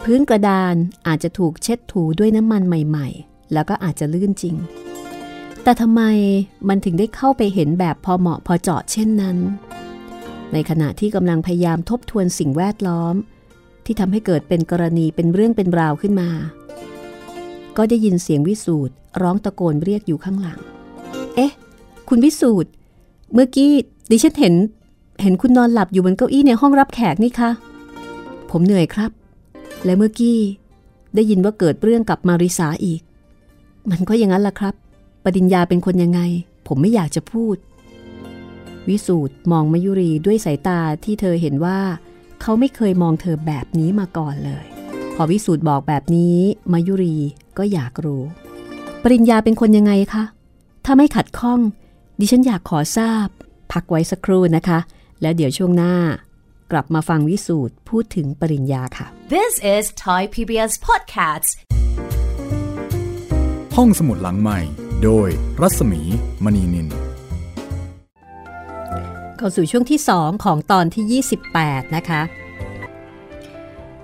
[0.03, 0.75] พื้นกระดาน
[1.07, 4.55] อาจจะถูกเช็ดถูด้วยน้ำมันใหม่ ๆ แล้วก็อาจจะลื่นจริง
[5.63, 6.01] แต่ทำไม
[6.69, 9.37] มันถึงได้เข้าไปเห็นแบบพอเหมาะพอเจาะเช่นนั้น
[10.53, 13.15] ในขณะที่กำลังพยายามทบทวนสิ่งแวดล้อม
[13.85, 16.29] ที่ทำให้เกิดเป็นกรณีเป็นเรื่องเป็นราวขึ้นมา
[17.77, 20.59] ก็ได้ยินเสียงวิสูตรร้องตะโกนเรียกอยู่ข้างหลัง
[21.35, 21.51] เอ๊ะ
[22.09, 22.69] คุณวิสูตร
[23.33, 23.71] เมื่อกี้
[24.11, 24.53] ดิฉันเห็น
[25.21, 27.49] เห็นคุณนอนหลับอยู่บนเก้าอี้ในห้องรับแขกนี่คะ
[28.51, 29.11] ผมเหนื่อยครับ
[29.85, 30.37] และเมื่อกี้
[31.15, 33.01] ได้ยินว่าเกิดเรื่องกับมาริสาอีก
[33.91, 34.73] มันก็อย่างนั้นล่ะครับ
[35.23, 36.21] ปริญญาเป็นคนยังไง
[36.67, 37.55] ผมไม่อยากจะพูด
[38.89, 41.79] วิสูตรมองมายุรีด้วยสายตาที่เธอเห็นว่า
[42.41, 44.65] เขาไม่เคยมองเธอแบบนี้มาก่อนเลย
[45.15, 46.37] พอวิสูตรบอกแบบนี้
[46.71, 47.17] มายุรี
[47.57, 48.23] ก็อยากรู้
[49.03, 50.23] ปริญญาเป็นคนยังไงคะ
[50.85, 51.59] ถ้าไม่ขัดข้อง
[52.19, 53.27] ดิฉันอยากขอทราบ
[53.71, 54.79] พักไว้สักครู่นะคะ
[55.21, 55.95] แล้วเดี๋ยวช่วงหน้า
[56.71, 61.51] กลับมาฟังวิสูตรพูดถึงปริญญาค่ะ This is Thai PBS Podcasts.
[63.79, 64.59] ห้องสมุดหลังใหม่
[65.03, 65.29] โดย
[65.61, 66.01] รัศมี
[66.43, 66.87] มณีนิน
[69.37, 72.21] เข้าสู่ช่วงที่ 2 ของตอนที่ 28 นะคะ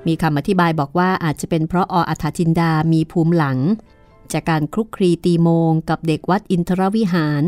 [0.08, 3.58] มีคำอธิบายบอกว่าอาจจะเป็นเพราะออัฐจินดามีภูมิหลัง
[4.34, 7.44] จากการคลุกคลีตีโมง กับเด็กวัดอินทรวิหาร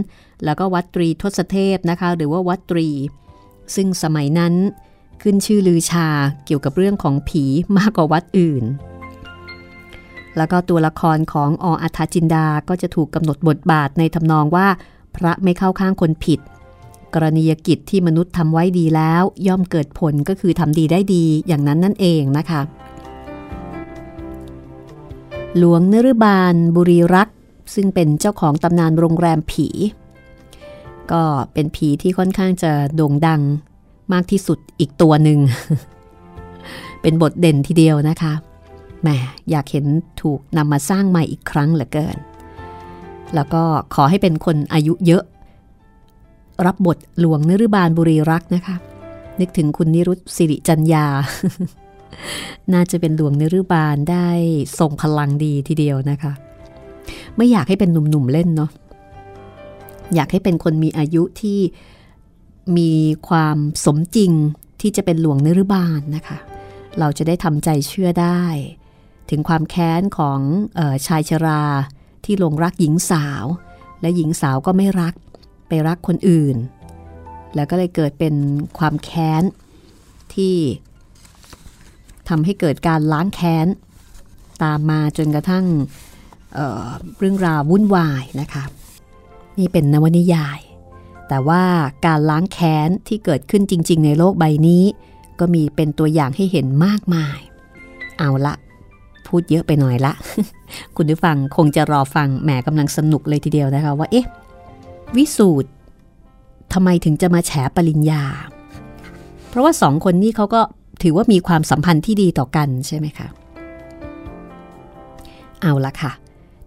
[0.45, 2.87] แล้วก็วัดตรีทศเทพนะคะ หรือว่าวัดตรี
[3.75, 4.53] ซึ่งสมัยนั้น
[5.21, 6.07] ขึ้นชื่อลือชา
[6.45, 7.43] เกี่ยวกับเรื่องของผี
[7.77, 8.65] มากกว่าวัดอื่น
[10.37, 14.67] แล้วก็ตัวละครของออัฐจินดาก็จะถูกกำหนดบทบาทในทำนองว่า
[15.15, 16.39] พระไม่เข้าข้างคนผิด
[17.13, 22.61] กรณียกิจที่มนุษย์ทำไว้ดีแล้ว ย่อมเกิดผลก็คือทำดีได้ดีอย่างนั้นนั่นเองนะคะ
[25.57, 27.37] หลวงนฤบาล บุรีรักษ์
[27.75, 29.67] ซึ่งเป็นเจ้าของตำนานโรงแรมผี
[31.11, 33.41] ก็เป็นผีที่ค่อนข้างจะโด่งดัง
[34.13, 35.39] มากที่สุดอีกตัวหนึ่ง
[37.01, 38.33] เป็นบทเด่นทีเดียวนะคะ
[39.03, 39.09] แหม
[39.51, 39.85] อยากเห็น
[40.21, 42.17] ถูกนำมาสร้างใหม่อีกครั้งเหลือเกิน
[43.35, 43.63] แล้วก็
[43.95, 45.23] ขอให้เป็นคนอายุเยอะ
[46.65, 48.75] รับบทหลวงนฤบาลบุรีรักนะคะ
[49.39, 51.05] นึกถึงคุณนิรุตสิริจัญญา
[52.73, 54.29] น่าจะเป็นหลวงนฤบาลได้
[54.79, 56.31] ทรงพลังดีทีเดียวนะคะ
[57.35, 58.71] ไม่อยากให้เป็นหนุ่มๆเล่นเนาะ
[60.15, 61.59] อยากให้เป็นคนมีอายุที่
[62.77, 62.91] มี
[63.27, 64.31] ความสมจริง
[64.81, 66.37] ที่จะเป็นหลวงนฤบาลนะคะ
[66.99, 68.43] เราจะได้ทำใจเชื่อได้
[69.29, 70.39] ถึงความแค้นของ
[70.79, 71.63] ออชายชรา
[72.25, 73.45] ที่หลงรักหญิงสาว
[74.01, 75.13] และหญิงสาวก็ไม่รัก
[75.67, 76.57] ไปรักคนอื่น
[77.55, 78.35] แล้วก็เลยเกิดเป็น
[78.77, 79.43] ความแค้น
[80.33, 80.55] ที่
[82.29, 83.67] ทำให้เกิดการล้างแค้น
[84.63, 85.65] ตามมาจนกระทั่ง
[86.53, 88.63] เเรื่องราววุ่นวายนะคะ
[89.59, 90.59] นี่เป็นนวนิยาย
[91.27, 91.63] แต่ว่า
[92.05, 94.83] การล้างแค้นที่เกิดขึ้นจริง ๆ ในโลกใบนี้
[95.39, 97.39] ก็มีเป็นตัวอย่างให้เห็นมากมาย
[98.19, 98.55] เอาละ
[99.33, 100.13] พูดเยอะไปหน่อยละ
[100.95, 104.25] คุณผู้ฟังคงจะรอฟังแหมกำลังสนุกเลยทีเดียวนะคะว่าเอ๊ะ
[105.15, 105.69] วิสูตร
[106.73, 108.23] ทำไมถึงจะมาแฉปริญญา
[109.49, 110.61] เพราะว่าสองคนนี้เขาก็
[111.03, 113.27] ถือว่ามีความสัมพันธ์ที่ดีต่อกันใช่ไหมคะ
[115.61, 116.11] เอาละค่ะ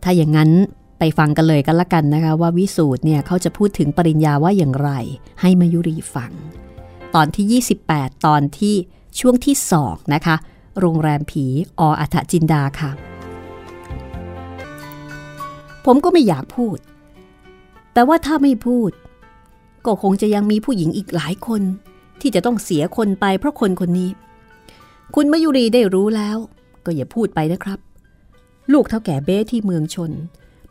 [0.02, 0.50] ถ้าอย่างนั้น
[0.98, 4.90] ไปฟังกันเลยกันละกันนะคะ ว่าวิสูตรเนี่ยเขาจะพูดถึงปริญญาว่าอย่างไร
[5.40, 6.32] ให้มายุรีฟัง
[7.14, 8.74] ตอนที่ 28 ตอนที่
[9.20, 10.36] ช่วงที่ 2 นะคะ
[10.80, 11.44] โรงแรมผี
[11.78, 12.90] ออัฐจินดาค่ะ
[15.84, 16.78] ผมก็ไม่อยากพูด
[17.92, 18.90] แต่ว่าถ้าไม่พูด
[19.86, 21.62] ก็คงจะยังมีผู้หญิงอีกหลายคน
[22.20, 24.10] ที่จะต้องเสียคนไปเพราะคนคนนี้
[25.14, 26.36] คุณมายุรีได้รู้แล้ว
[26.84, 27.78] ก็อย่าพูดไปนะครับ
[28.72, 30.12] ลูกเท่าแก่เบ้ที่เมืองชน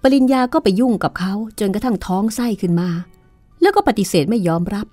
[0.01, 2.89] ปริญญาก็ไปยุ่งกับเขาจนกระทั่งท้องไส้ขึ้นมา
[3.61, 4.87] แล้วก็ปฏิเสธไม่ยอมรับ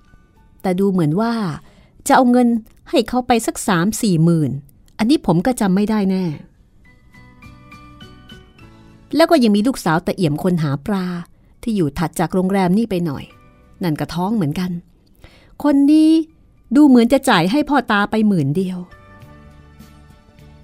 [0.61, 1.33] แต่ดูเหมือนว่า
[2.07, 2.47] จะเอาเงิน
[2.89, 4.51] ให้เขาไปสักสามสี่หมื่น
[4.97, 6.25] อันนี้ผมก็จำไม่ได้แน่
[9.15, 11.05] แล้วก็ยังมีลูกสาวตะเอี่ยมคนหาปลา
[11.63, 13.23] ที่อยู่ถัดจากโรงแรมนี่ไปหน่อย
[13.83, 14.71] นั่นก็ท้องเหมือนกัน
[15.63, 16.11] คนนี้
[16.75, 18.77] ดูเหมือนจะจ่ายให้พ่อตาไปหมื่นเดียว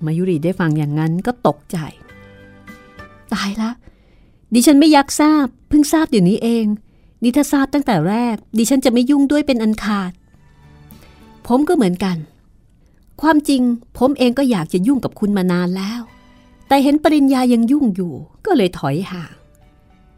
[0.06, 1.78] มายุรีได้ฟังอย่างนั้นก็ตกใจ
[3.34, 3.72] ตายละ
[4.54, 6.65] ดิฉันไม่ยักทราบ เพิ่งทราบเดี๋ยวนี้เอง
[7.24, 10.12] ดิถ้าทราบตั้งแต่แรก ดิฉันจะไม่ยุ่งด้วยเป็นอันขาด
[11.48, 12.18] ผมก็เหมือนกัน
[13.21, 13.62] ความจริง
[13.97, 16.01] ผมเองก็อยากจะยุ่งกับคุณมานานแล้ว
[16.67, 18.13] แต่เห็นปริญญายังยุ่งอยู่
[18.45, 19.34] ก็เลยถอยห่าง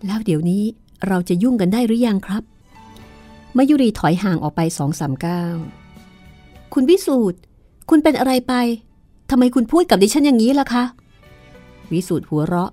[0.05, 0.63] แล้วเดี๋ยวนี้
[1.07, 2.43] เราจะยุ่งกันได้หรือยังครับ
[3.57, 5.55] มายุรีถอยห่างออกไปสองสามก้าว
[6.73, 7.39] คุณวิสูตร
[7.89, 8.53] คุณเป็นอะไรไป
[9.29, 10.83] ทำไมคุณพูดกับดิฉันอย่างนี้ล่ะคะ
[11.91, 12.71] วิสูตรหัวเราะ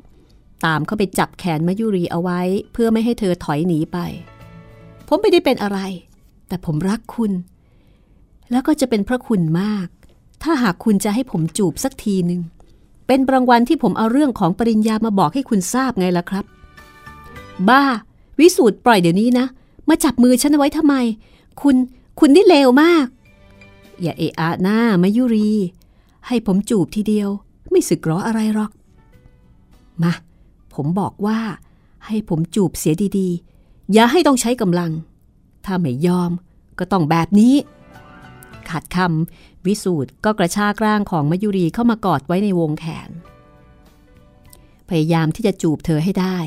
[0.64, 2.40] ตามเข้าไปจับแขนมายุรีเอาไว้
[2.72, 3.98] เพื่อไม่ให้เธอถอยหนีไป
[5.08, 5.78] ผมไม่ได้เป็นอะไร
[6.48, 7.32] แต่ผมรักคุณ
[8.50, 9.88] แล้วก็จะเป็นพระคุณมาก
[10.42, 12.40] ถ้าหากคุณจะให้ผมจูบสักทีหนึ่ง
[13.06, 16.44] เป็นรางวัลที่ผมเอาเรื่องของปริญญามาบอกให้คุณทราบไงล่ะครับ
[17.68, 17.82] บ้า
[18.38, 19.46] วิสูตรปล่อยเดี๋ยวนี้นะ
[19.88, 20.94] มาจับมือฉันไว้ทำไม
[21.60, 21.76] คุณ
[22.18, 23.06] คุณนี่เลวมาก
[24.02, 25.52] อย่าเอะอะหน้ามายุรี
[26.26, 27.28] ให้ผมจูบทีเดียว
[27.70, 28.70] ไม่สึกรออะไรหรอก
[30.02, 30.12] มา
[30.74, 31.38] ผมบอกว่า
[32.06, 34.90] ให้ผมจูบเสียดีๆ อย่าให้ต้องใช้กำลัง
[35.64, 36.30] ถ้าไม่ยอม
[36.78, 37.54] ก็ต้องแบบนี้
[38.68, 43.10] ขาดคำ วิสูตรก็กระชากร่างของมยุรีเข้ามากอดไว้ในวงแขน
[44.88, 46.38] พยายามที่จะจูบเธอให้ได้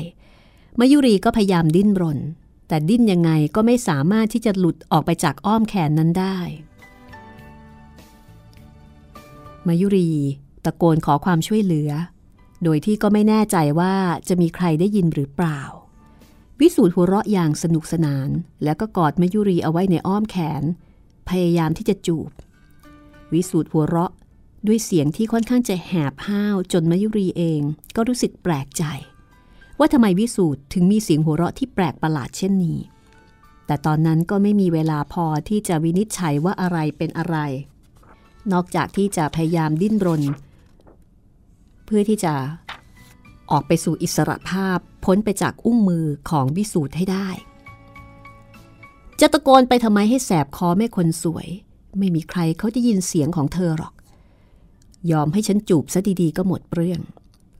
[0.78, 2.18] มยุรีก็พยายามดิ้นรน
[2.68, 6.38] แต่ดิ้นยังไงก็ไม่สามารถที่จะหลุดออกไปจากอ้อมแขนนั้นได้
[9.66, 10.10] มายุรี
[10.64, 11.90] ตะโกนขอความช่วยเหลือ
[12.64, 13.94] โดยที่ก็ไม่แน่ใจว่า
[14.28, 15.60] จะมีใครได้ยินหรือเปล่า
[16.60, 18.28] วิสูตรหัวเราะอย่างสนุกสนาน
[18.64, 20.62] แล้วก็กอดมายุรีเอาไว้ในอ้อมแขน
[21.28, 22.30] พยายามที่จะจูบ
[23.34, 24.12] วิสูตรหัวเราะ
[24.66, 27.60] ด้วยเสียงที่ค่อนข้างจะแหบห้าวจนมายุรีเอง
[27.96, 28.84] ก็รู้สึกแปลกใจ
[29.78, 32.78] ว่าทำไมวิสูตรถึงมีเสียงหัวเราะที่แปลกประหลาดเช่นนี้
[33.66, 37.36] แต่ตอนนั้นก็ไม่มีเวลาพอที่จะวินิจฉัยว่าอะไรเป็นอะไร
[38.52, 40.22] นอกจากที่จะพยายามดิ้นรน
[41.84, 42.34] เพื่อที่จะ
[43.50, 47.28] ออกไปสู่อิสระภาพพ้นไปจากอุ้งมือของวิสูตรให้ได้
[49.20, 51.48] จะตะโกนไปทำไมให้แสบคอแม่คนสวย
[51.98, 53.92] ไม่มีใครเขาจะยินเสียงของเธอหรอก
[55.10, 57.00] ยอมให้ฉันจูบซะดีๆก็หมดเรื่อง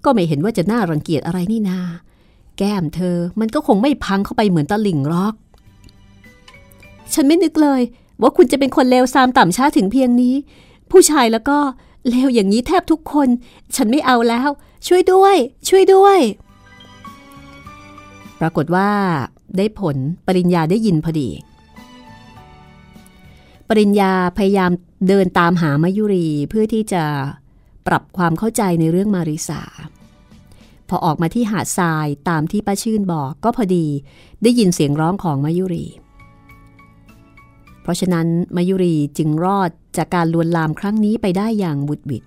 [0.05, 1.79] ก็ไม่เห็นว่าจะน่ารังเกียจอะไรนี่นา
[2.59, 5.35] แก้มเธอมันก็คงไม่พังเข้าไปเหมือนตะลิ่งรอก
[7.15, 7.81] ฉันไม่นึกเลย
[8.23, 10.35] ว่าคุณจะเป็นคนเลวซามต่ำช้าถึงเพียงนี้
[10.91, 11.59] ผู้ชายแล้วก็
[12.09, 13.29] เลวอย่างนี้แทบทุกคน
[13.77, 14.49] ฉันไม่เอาแล้ว
[14.87, 15.37] ช่วยด้วย
[15.69, 16.19] ช่วยด้วย
[18.41, 18.89] ปรากฏว่า
[19.57, 21.29] ได้ผลปริญญาได้ยินพอดี
[23.75, 24.73] ปริญญาพยายาม
[25.09, 27.05] เดินตามหามายุรีเพื่อที่จะ
[27.87, 29.63] ปรับความเข้าใจในเรื่องมาริสา
[30.89, 33.87] พอออกมาที่หาดทรายตามที่ป้าชื่นบอกก็พอดี
[34.43, 35.87] ได้ยินเสียงร้องของมายุรี
[37.83, 42.23] เพราะฉะนั้นมายุรีจึงรอดจากการลวนลามครั้งนี้ไปได้อย่างบุดบิด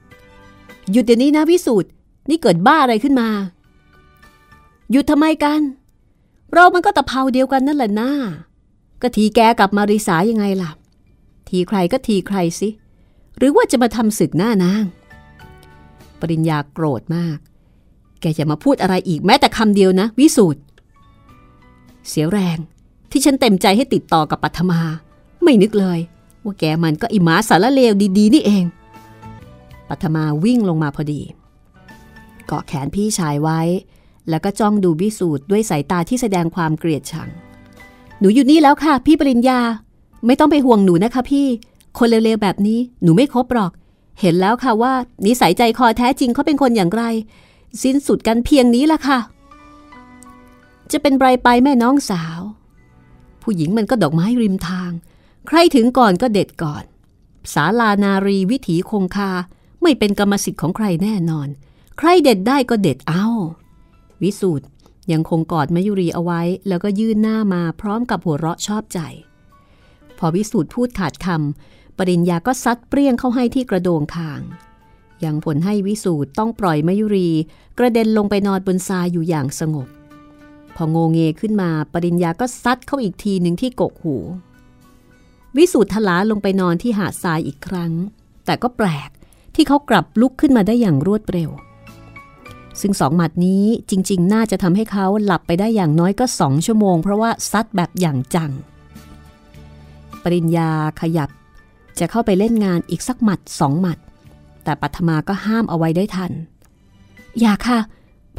[0.91, 1.89] หยุดเดี๋ยวนี้นะวิสูตร
[2.29, 3.29] นี่เกิดบ้าอะไรขึ้นมา
[4.91, 5.61] หยุดทำไมกัน
[6.53, 8.11] เรามันก็ตะเภาเดียวกันนั่นแหละน้า
[9.01, 10.71] ก็ทีแกกับมาริสายังไงล่ะ
[11.49, 12.69] ทีใครก็ทีใครสิ
[13.37, 14.83] หรือว่าจะมาทำศึกหน้านาง
[16.19, 17.37] ปริญญาโกรธมาก
[18.21, 20.61] แกจะมาพูดอะไรอีกแม้แต่คำเดียวนะ วิสูตร
[22.09, 22.57] เสียแรง
[23.11, 24.81] ที่ฉันเต็มใจให้ติดต่อกับปัทมา
[25.43, 25.99] ไม่นึกเลย
[26.43, 28.65] ว่าแกมันก็อิมาสารเลวดีๆ นี่เอง
[29.89, 31.21] ปัทมาวิ่งลงมาพอดี
[32.47, 33.61] เกาะแขนพี่ชายไว้
[34.29, 37.29] แล้วก็จ้องดูวิสูตรด้วยสายตาที่แสดงความเกลียดชัง
[38.19, 39.59] หนูอยู่นี่แล้วค่ะ พี่ปริญญา
[40.25, 41.47] ไม่ต้องไปห่วงหนูนะคะพี่
[41.97, 43.71] คนเลวๆแบบนี้หนูไม่คบหรอก
[44.19, 44.93] เห็นแล้วค่ะว่า
[45.25, 47.03] นิสัยใจคอแท้จริงเขาเป็นคนอย่างไร
[47.83, 49.19] สิ้นสุดกันเพียงนี้ละค่ะ
[50.91, 52.39] จะเป็นไรไปแม่น้องสาว
[53.41, 54.91] ผู้หญิงมันก็ดอกไม้ริมทาง
[55.47, 56.83] ใครถึงก่อนก็เด็ดก่อน
[57.53, 59.31] สาลานารีวิถีคงคา
[59.81, 61.47] ไม่เป็นกรรมสิทธิ์ของใครแน่นอน
[61.97, 63.25] ใครเด็ดได้ก็เด็ดเอา
[64.21, 64.65] วิสูตร
[65.11, 68.99] ยังคงกอดมยุรีเอาไว้ แล้วก็ยื่นหน้ามาพร้อมกับหัวเราะชอบใจ
[70.19, 74.41] พอวิสูตรพูดขาดคำปริญญาก็ซัดเปรี้ยงเข้าให้ที่กระโดงคาง
[75.23, 77.29] ยังผลให้วิสูตรต้องปล่อยมยุรี
[77.77, 79.87] กระเด็นลงไปนอนบนทรายอยู่อย่างสงบ
[80.75, 84.17] พอโงเงขึ้นมาปริญญาก็ซัดเข้าอีกทีหนึ่งที่กกหู
[85.57, 87.91] วิสูตรทลาลงไปนอนที่หาดทรายอีกครั้ง
[88.45, 89.09] แต่ก็แปลก
[89.55, 91.49] ที่เขากลับลุกขึ้นมาได้อย่างรวดเร็ว
[92.81, 98.51] ซึ่งสองหมัดนี้จริง ๆ น่าจะทำให้เขาหลับไปได้อย่างน้อยก็สองชั่วโมง เพราะว่าซัดแบบอย่างจัง
[100.25, 100.69] ปริญญา
[101.01, 101.29] ขยับ
[101.99, 103.97] จะเข้าไปเล่นงานอีกสักหมัดสองหมัด
[104.63, 106.31] แต่ปัทมาก็ห้ามเอาไว้ได้ทัน
[107.39, 107.79] อย่าค่ะ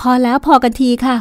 [0.01, 1.17] พอแล้วพอกันทีค่ะ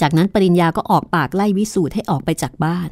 [0.00, 2.90] จากนั้นปริญญาก็ออกปากไล่วิสูตรให้ออกไปจากบ้าน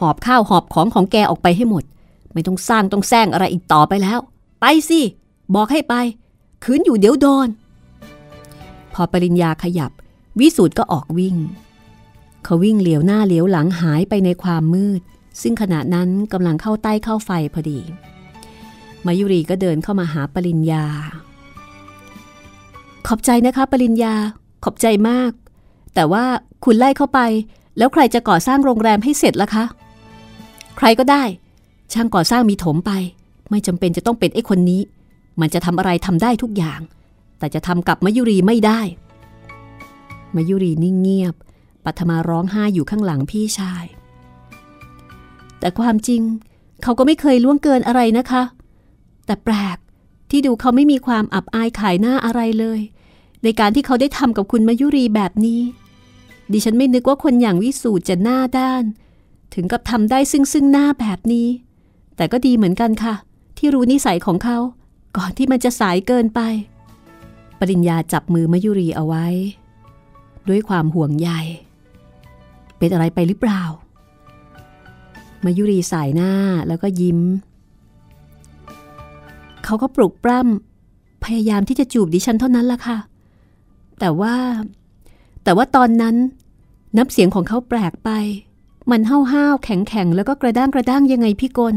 [0.00, 1.84] หอบข้าวหอบของของแกออกไปให้หมด
[2.32, 4.18] ไม่ต้องสร้างต้องแซงอะไรอีกต่อไปแล้ว
[4.60, 5.00] ไปสิ
[5.54, 5.94] บอกให้ไป
[6.64, 7.48] คืนอยู่เดี๋ยวโดน
[8.94, 9.90] พอปริญญาขยับ
[10.40, 11.36] วิสูตรก็ออกวิ่ง
[12.44, 15.00] เขาวิ่งเหลียวหน้าเหลียวหลังหายไปในความมืด
[15.42, 17.80] ซึ่งขณะนั้นกำลังเข้าใต้เข้าไฟพอดี
[19.06, 20.84] มายุรีก็เดินเข้ามาหาปริญญา
[23.06, 24.14] ขอบใจนะคะปริญญา
[24.64, 25.32] ขอบใจมาก
[25.94, 26.24] แต่ว่า
[26.64, 27.20] คุณไล่เข้าไป
[27.78, 29.64] แล้วใครจะก่อสร้างโรงแรมให้เสร็จล่ะคะ
[30.78, 31.22] ใครก็ได้
[31.92, 32.92] ช่างก่อสร้างมีถมไป
[33.50, 34.80] ไม่จำเป็นจะต้องเป็นไอ้คนนี้
[35.40, 36.80] มันจะทำอะไรทำได้ทุกอย่าง
[37.38, 38.80] แต่จะทำกับมายุรีไม่ได้
[40.34, 41.34] มายุรีนิ่งเงียบ
[41.84, 43.84] ปัทมาร้องไห้อยู่ข้างหลังพี่ชาย
[45.60, 46.22] แต่ความจริง
[46.82, 48.42] เขาก็ไม่เคยล่วงเกินอะไรนะคะ
[49.26, 49.78] แต่แปลก
[50.30, 52.80] ที่ดูเขาไม่มีความอับอายขายหน้าอะไรเลย
[53.42, 55.60] ในการที่เขาได้ทำกับคุณมายุรีแบบนี้
[56.52, 58.84] ดิฉันไม่นึกว่าคนอย่างวิสูจะหน้าด้าน
[59.54, 61.48] ถึงกับทำได้ซึ่งซึ่งหน้าแบบนี้
[62.16, 63.14] แต่ก็ดีเหมือนกันค่ะ
[63.58, 64.58] ที่รู้นิสัยของเขา
[65.16, 66.40] ก่อนที่มันจะสายเกินไป
[67.58, 69.26] ปริญญาจับมือมยุรีเอาไว้
[70.48, 71.30] ด้วยความห่วงใย
[72.80, 73.62] เป็นอะไรไปหรือเปล่า
[75.44, 76.32] มายุรีสายหน้า
[76.68, 77.20] แล้วก็ยิ้ม
[79.64, 82.98] เขาก็ปลุกปล้ำพยายามที่จะจูบดิฉันเท่านั้นล่ะค่ะ
[84.00, 84.34] แต่ว่า
[85.44, 86.16] แต่ว่าตอนนั้น
[86.96, 88.10] น้ำเสียงของเขาแปลกไป
[88.90, 89.00] มัน
[89.32, 91.76] ห้าวๆแข็งๆแล้วก็กระด้างกระด้างยังไงพี่กล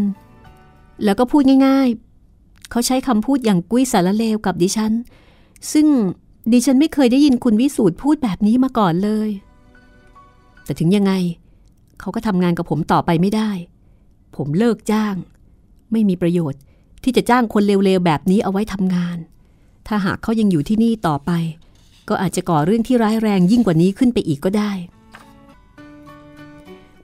[1.03, 4.93] แล้วก็พูดง่ายๆ เขาใช้คำพูดอย่างกุ้ยสารเลวกับดิฉัน
[5.71, 5.87] ซึ่ง
[6.51, 9.29] ดิฉันไม่เคยได้ยินคุณวิสูตรพูดแบบนี้มาก่อนเลย
[10.65, 11.13] แต่ถึงยังไง
[11.99, 13.51] เขาก็ทำงานกับผมต่อไปไม่ได้
[14.35, 15.15] ผมเลิกจ้าง
[15.91, 16.61] ไม่มีประโยชน์
[17.03, 19.17] ที่จะจ้างคนเลวๆแบบนี้เอาไว้ทำงาน
[19.87, 21.31] ถ้าหากเขายังอยู่ที่นี่ต่อไป
[22.09, 24.71] ก็อาจจะก่อเรื่องที่ร้ายแรงยิ่งกว่านี้ขึ้นไปอีกก็ได้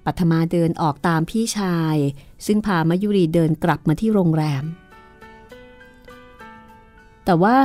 [0.06, 1.96] ปัทมาเดินออกตามพี่ชาย
[2.46, 4.64] ซึ่งพามายุรีเดินกลับมาที่โรงแรม
[7.26, 7.56] แต่ว่า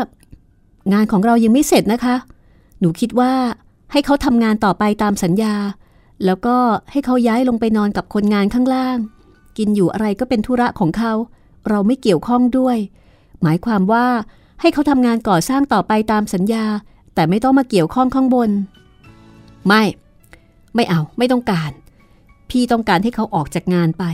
[0.92, 2.16] งานของเรายังไม่เสร็จนะคะ
[2.80, 3.32] หนูคิดว่า
[3.92, 5.54] ให้เขาทำงานต่อไปตามสัญญา
[6.24, 6.56] แล้วก็
[6.90, 8.98] ให้เขาย้ายลงไปนอนกับคนงานข้างล่าง
[9.58, 11.12] กินอยู่อะไรก็เป็นธุระของเขา
[11.68, 12.76] เราไม่เกี่ยวข้องด้วย
[13.42, 14.06] หมายความว่า
[14.60, 16.64] ให้เขาทำงานก่อสร้างต่อไปตามสัญญา
[17.14, 18.50] แต่ไม่ต้องมาเกี่ยวข้องข้างบน
[19.66, 19.82] ไม่
[20.74, 21.70] ไม่เอาไม่ต้องการ
[22.50, 24.04] พี่ต้องการให้เขาออกจากงานไป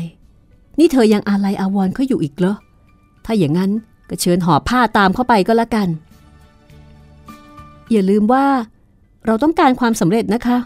[0.78, 2.56] นี่เธอยังอาลัยอาวรณ์เขาอยู่อีกเหรอ
[3.24, 3.70] ถ้าอย่างนั้น
[4.08, 5.88] ก็เชิญหอผ้าตามเข้าไปก็แล้วกัน
[7.90, 8.46] อย่าลืมว่า
[9.26, 10.58] เราต้องการความสำเร็จนะคะ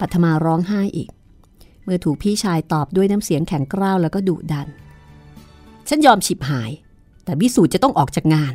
[0.00, 1.08] ปัทมาร้องไห้อีก
[1.84, 4.68] เมื่อถูกพี่ชายตอบด้วยน้ำเสียงแข็งกร้าวแล้วก็ดุดัน
[5.88, 6.70] ฉันยอมฉิบหาย
[7.24, 8.54] แต่วิสูตรจะต้องออกจากงาน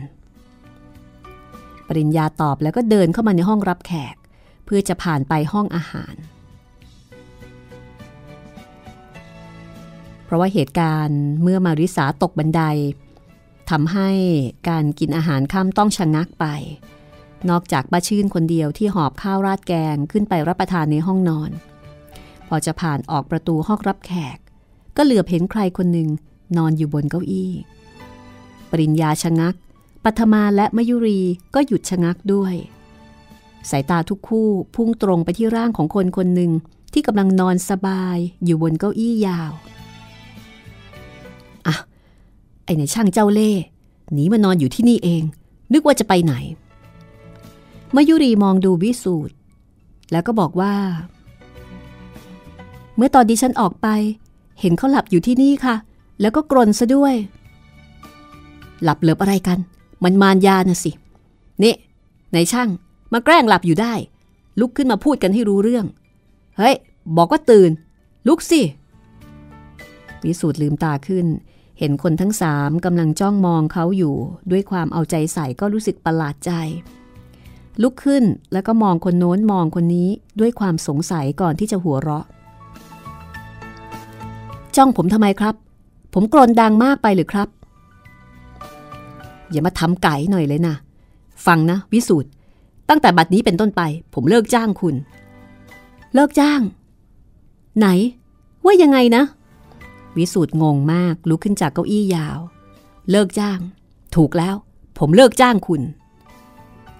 [1.88, 4.15] ปริญญาตอบแล้วก็เดินเข้ามาในห้องรับแขก
[4.65, 6.15] เพื่อจะผ่านไปห้องอาหาร
[10.25, 12.62] เพราะว่าเหตุการณ์เมื่อมาริสาตกบันได
[13.69, 14.10] ทำให้
[14.69, 16.45] การกินอาหารค่ำต้องชะงักไป
[17.50, 21.52] นอกจากบ้าชื่นคนเดียวที่หอบข้าวราดแกงขึ้นไปรับประทานในห้องนอน
[22.48, 24.38] พอจะผ่านออกประตูห้องรับแขก
[24.98, 26.10] ก็เหลือบเห็นใครคนหนึ่ง
[26.58, 27.52] นอนอยู่บนเก้าอี้
[28.69, 29.56] ปริญญาชะงัก
[30.04, 31.21] ปัทมาและมยุรี
[31.56, 32.54] ก็หยุดชะงักด้วย
[33.69, 36.52] สายตาทุกคู่พุ่งตรงไปที่ร่างของคนคนหนึ่ง
[36.93, 39.52] ที่กำลังนอนสบายอยู่บนเก้าอี้ยาว
[41.67, 41.76] อะ
[42.65, 43.63] ไอ้ในช่างเจ้าเล่ห์
[44.13, 45.24] หนีมานอนอยู่ที่นี่เอง
[45.74, 46.34] นึกว่าจะไปไหน
[47.93, 49.34] มายุรีมองดูวิสูตร
[50.12, 50.74] แล้วก็บอกว่า
[52.95, 53.88] เมื่อตอนดิฉันออกไป
[54.60, 55.76] เห็นเขาหลับอยู่ที่นี่ค่ะ
[56.21, 57.13] แล้วก็กรนซะด้วย
[58.84, 59.60] หลับเหลือบอะไรกัน
[60.04, 60.91] มันมารยานะสิ
[61.63, 61.76] นี่
[62.34, 62.69] ในช่าง
[63.13, 63.93] มาแกล้งหลับอยู่ได้
[64.60, 65.86] ลุกขึ้นมาพูดกันให้รู้เรื่อง
[66.58, 66.76] เฮ้ย
[67.17, 67.71] บอกว่าตื่น
[68.28, 68.62] ลุกสิ
[70.24, 71.26] วิสูตรลืมตาขึ้น
[71.80, 74.15] เห็นคนทั้งสามกำลังจ้องมองเขาอยู่
[74.52, 76.52] ด้วยความเอาใจใส่ก็รู้สึกประหลาดใจ
[77.81, 80.09] ลุกขึ้นแล้วก็มองคนโน้นมองคนนี้
[80.39, 82.25] ด้วยความสงสัยก่อนที่จะหัวเราะ
[84.75, 85.55] จ้องผมทำไมครับ
[86.13, 87.47] ผมกรนดังมากไปหรือครับ
[89.51, 90.75] อย่ามาทำไก่หน่อยเลยนะ
[91.45, 92.29] ฟังนะ วิสูตร
[92.89, 93.81] ตั้งแต่บัดนี้เป็นต้นไป
[94.13, 94.95] ผมเลิกจ้างคุณ
[96.13, 96.61] เลิกจ้าง
[97.77, 97.88] ไหน
[98.65, 99.23] ว่ายังไงนะ
[100.17, 102.39] วิสูตรงงมากลุกขึ้นจากเก้าอี้ยาว
[103.11, 103.59] เลิกจ้าง
[104.15, 104.55] ถูกแล้ว
[104.99, 105.81] ผมเลิกจ้างคุณ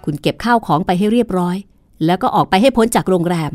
[0.06, 1.58] คุณเก็บข้าวของไปให้เรียบร้อย
[2.06, 3.54] แล้วก็ออกไปให้พ้นจากโรงแรม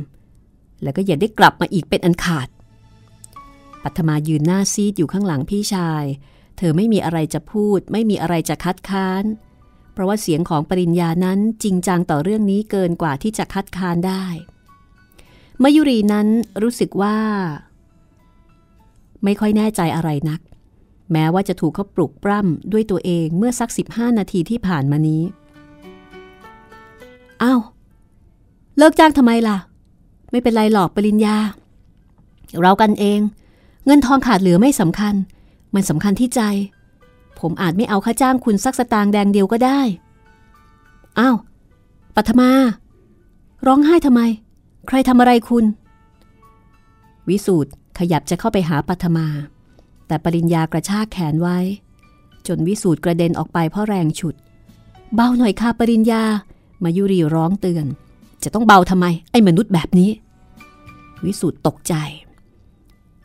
[0.82, 2.48] แล้วก็อย่าได้กลับมาอีกเป็นอันขาด
[3.82, 6.04] ปัทมายืนหน้าซีดอยู่ข้างหลังพี่ชาย
[6.56, 9.24] เธอไม่มีอะไรจะพูด ไม่มีอะไรจะคัดค้าน
[9.92, 14.24] เพราะว่าเสียงของปริญญานั้นจริงจังต่อเรื่องนี้เกินกว่าที่จะคัดค้านได้
[15.62, 16.28] มยุรีนั้น
[16.62, 17.16] รู้สึกว่า
[19.24, 20.40] ไม่ค่อยแน่ใจอะไรนัก
[21.12, 25.22] แม้ว่าจะถูกเขาปลุกปล้ำด้วยตัวเองเมื่อสัก 15 นาทีที่ผ่านมานี้
[27.42, 27.60] อ้าว
[28.76, 29.56] เลิกจ้างทำไมล่ะ
[30.30, 31.36] ไม่เป็นไรหรอกปริญญา
[32.60, 33.20] เรากันเอง
[33.86, 35.14] เงินทองขาดเหลือไม่สำคัญ
[35.74, 36.42] มันสำคัญที่ใจ
[37.40, 39.80] ผมอาจไม่เอาค่าจ้างคุณสักสตางค์แดงเดียวก็ได้
[41.18, 41.36] อ้าว
[42.16, 42.50] ปัทมา
[43.66, 44.20] ร้องไห้ทำไม
[44.88, 45.64] ใครทำอะไรคุณ
[47.28, 49.26] วิสูตรขยับจะเข้าไปหาปัทมา
[50.06, 51.58] แต่ปริญญากระชากแขนไว้
[52.46, 54.34] จนวิสูตรกระเด็นออกไปเพราะแรงฉุด
[55.14, 56.22] เบาหน่อยค่ะปริญญา
[56.84, 57.86] มายุรีร้องเตือน
[58.44, 60.10] จะต้องเบาทำไม ไอ้มนุษย์แบบนี้
[61.24, 61.94] วิสูตรตกใจ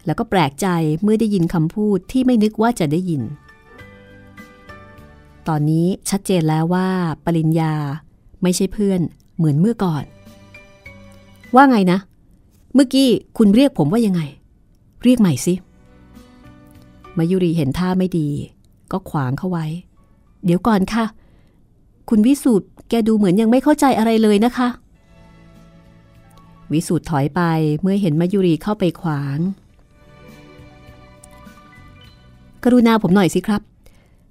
[0.06, 0.68] แล้วก็แปลกใจ
[1.04, 3.22] เมื่อได้ยินคำพูดที่ไม่นึกว่าจะได้ยิน
[5.48, 6.88] ตอนนี้ชัดเจนแล้วว่า
[7.26, 7.74] ปริญญา
[8.44, 9.02] ไม่ใช่เพื่อน
[9.38, 10.04] เหมือนเมื่อก่อน
[11.56, 12.00] ว่าไงนะ
[12.74, 14.22] เมื่อกี้คุณเรียกผมว่ายังไง
[15.04, 15.54] เรียกใหม่สิ
[17.18, 18.28] มายุรีเห็นท่าไม่ดี
[18.92, 19.66] ก็ขวางเข้าไว้
[20.46, 21.06] เดี๋ยวก่อนค่ะ
[22.10, 24.68] คุณวิสูตร แกดูเหมือนยังไม่เข้าใจอะไรเลยนะคะ
[26.72, 27.42] วิสูตรถอยไป
[27.82, 29.40] เมื่อเห็นมายุรีเข้าไปขวาง
[32.64, 33.62] กรุณาผมหน่อยสิครับ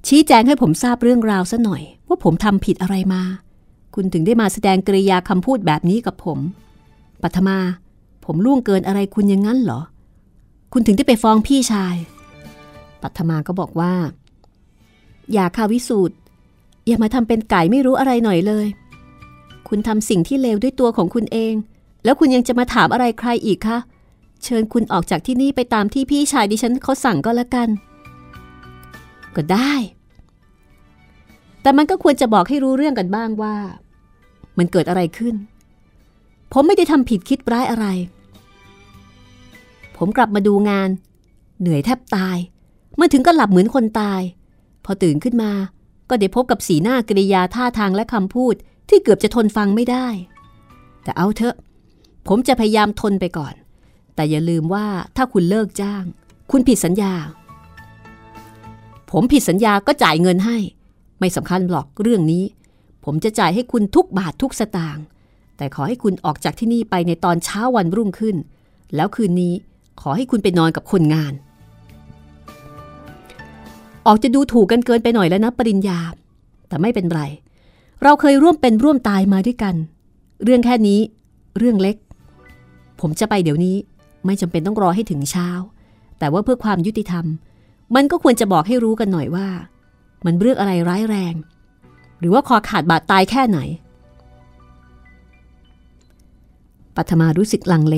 [0.07, 3.23] ชี้แจงให้ผมทราบเรื่องราวซะหน่อย ว่าผมทำผิดอะไรมา
[3.95, 6.39] คุณถึงได้มาแสดงกริยาคำพูดแบบนี้กับผม
[7.23, 7.59] ปัทมา
[8.25, 9.81] ผมล่วงเกินอะไรคุณย่างนั้นเหรอ
[10.73, 11.97] คุณถึงได้ไปฟ้องพี่ชาย
[13.03, 13.93] ปัทมาก็บอกว่า
[15.33, 16.17] อย่าค่ะวิสูตร
[16.87, 18.67] อย่ามาทำเป็นไก่ไม่รู้อะไรหน่อยเลย
[19.69, 21.55] คุณทำสิ่งที่เลวด้วยตัวของคุณเอง
[22.05, 23.79] แล้วคุณยังจะมาถามอะไรใครอีกคะ
[24.45, 27.69] เชิญคุณออกจากที่นี่ไปตามที่พี่ชายดิฉันเขาสั่งก็แล้วกัน
[29.37, 29.73] ก็ได้
[31.63, 33.57] แต่มันก็ควรจะบอกให้รู้เรื่องกันบ้างว่า
[34.59, 35.35] มันเกิดอะไรขึ้น
[36.53, 37.87] ผมไม่ได้ทำผิดคิดร้ายอะไร
[39.97, 40.89] ผมกลับมาดูงาน
[41.61, 42.37] เหนื่อยแทบตาย
[43.01, 44.21] มาถึงก็หลับเหมือนคนตาย
[44.85, 45.51] พอตื่นขึ้นมา
[46.11, 48.55] ก็ได้พบกับสีหน้ากริยาท่าทางและคำพูด
[48.89, 50.07] ที่เกือบจะทนฟังไม่ได้
[51.03, 51.57] แต่เอาเถอะ
[52.29, 53.55] ผมจะพยายามทนไปก่อน
[54.15, 54.87] แต่อย่าลืมว่า
[55.17, 56.05] ถ้าคุณเลิกจ้าง
[56.51, 57.15] คุณผิดสัญญา
[59.11, 60.59] ผมผิดสัญญาก็จ่ายเงินให้
[61.21, 62.45] ไม่สำคัญหรอกเรื่องนี้
[63.05, 65.05] ผมจะจ่ายให้คุณทุกบาททุกสตางค์
[65.57, 68.37] แต่ขอให้คุณออกจากที่นี่ไปในตอนเช้าวันรุ่งขึ้น
[68.95, 69.55] แล้วคืนนี้
[70.01, 71.33] ขอให้คุณไปนอนกับคนงาน
[74.07, 75.99] ออกจะดูถูกกันเกินไปหน่อยแล้วนะปริญญา
[76.69, 77.23] แต่ไม่เป็นไร
[78.03, 79.75] เราเคยร่วมเป็นร่วมตายมาด้วยกัน
[80.45, 81.01] เรื่องแค่นี้
[81.59, 81.97] เรื่องเล็ก
[83.01, 83.77] ผมจะไปเดี๋ยวนี้
[84.27, 85.49] ไม่จำเป็นต้องรอให้ถึงเช้า
[86.19, 87.27] แต่ว่าเพื่อความยุติธรรม
[87.95, 89.49] มันก็ควรจะบอกให้รู้กันหน่อยว่า
[90.25, 91.35] มันเรื่องอะไรร้ายแรง
[92.19, 93.59] หรือว่าคอขาดบาดตายแค่ไหน
[96.97, 97.97] ปัทมารู้สึกลังเล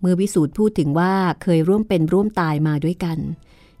[0.00, 3.18] เมื่อวิสูตรพูดถึงว่าเคยร่วมเป็นร่วมตายมาด้วยกัน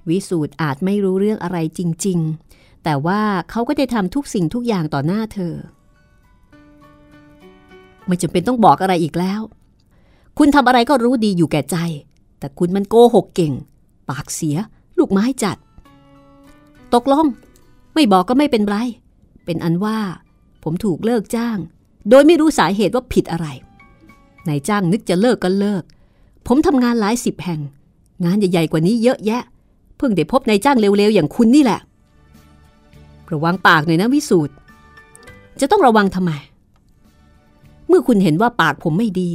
[0.08, 2.18] วิสูตรอาจไม่รู้เรื่องอะไรจริง
[2.52, 3.20] ๆ แต่ว่า
[3.50, 5.54] เขาก็ได้ทำทุกสิ่งทุกอย่างต่อหน้าเธอ
[8.06, 9.40] ไม่จำเป็นต้องบอกอะไรอีกแล้ว
[10.38, 11.76] คุณทำอะไรก็รู้ดีอยู่แก่ใจ
[12.38, 13.52] แต่คุณมันโกหกเก่ง
[14.08, 14.56] ปากเสีย
[14.98, 15.56] ลูกไม้จัด
[16.94, 17.26] ตกลง
[17.94, 18.76] ไม่บอกก็ไม่เป็นไร
[19.44, 19.98] เป็นอันว่า
[20.62, 21.58] ผมถูกเลิกจ้าง
[22.10, 23.46] โดยไม่รู้สาเหตุว่าผิดอะไร
[24.48, 25.82] นายจ้างนึกจะเลิกก็เลิก
[26.46, 27.60] ผมทำงานหลายสิบแห่ง
[28.24, 29.42] งานใหญ่ๆกว่านี้เยอะแยะ
[30.00, 31.80] เพิ่งได้พบนายจ้างเร็วๆอย่างคุณนี่แหละ
[33.32, 34.54] ระวังปากหน่อยนะวิสูตร
[35.60, 36.32] จะต้องระวังทำไม
[37.88, 39.30] เมื่อคุณเห็นว่าปากผมไม่ดี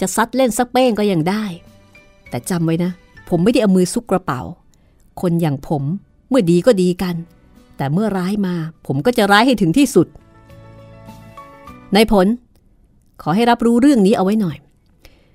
[0.00, 1.44] จะซัดเล่นสักเป้งก็ยังได้
[2.28, 2.90] แต่จำไว้นะ
[3.28, 4.40] ผมไม่ได้เอามือซุกกระเป๋า
[5.20, 5.82] คนอย่างผม
[6.28, 7.14] เมื่อดีก็ดีกัน
[7.76, 8.54] แต่เมื่อร้ายมา
[8.86, 10.06] ผมก็จะร้ายให้ถึงที่สุด
[11.94, 12.26] ในผล
[13.22, 14.56] ขอให้รับรู้เรื่องนี้เอาไว้หน่อย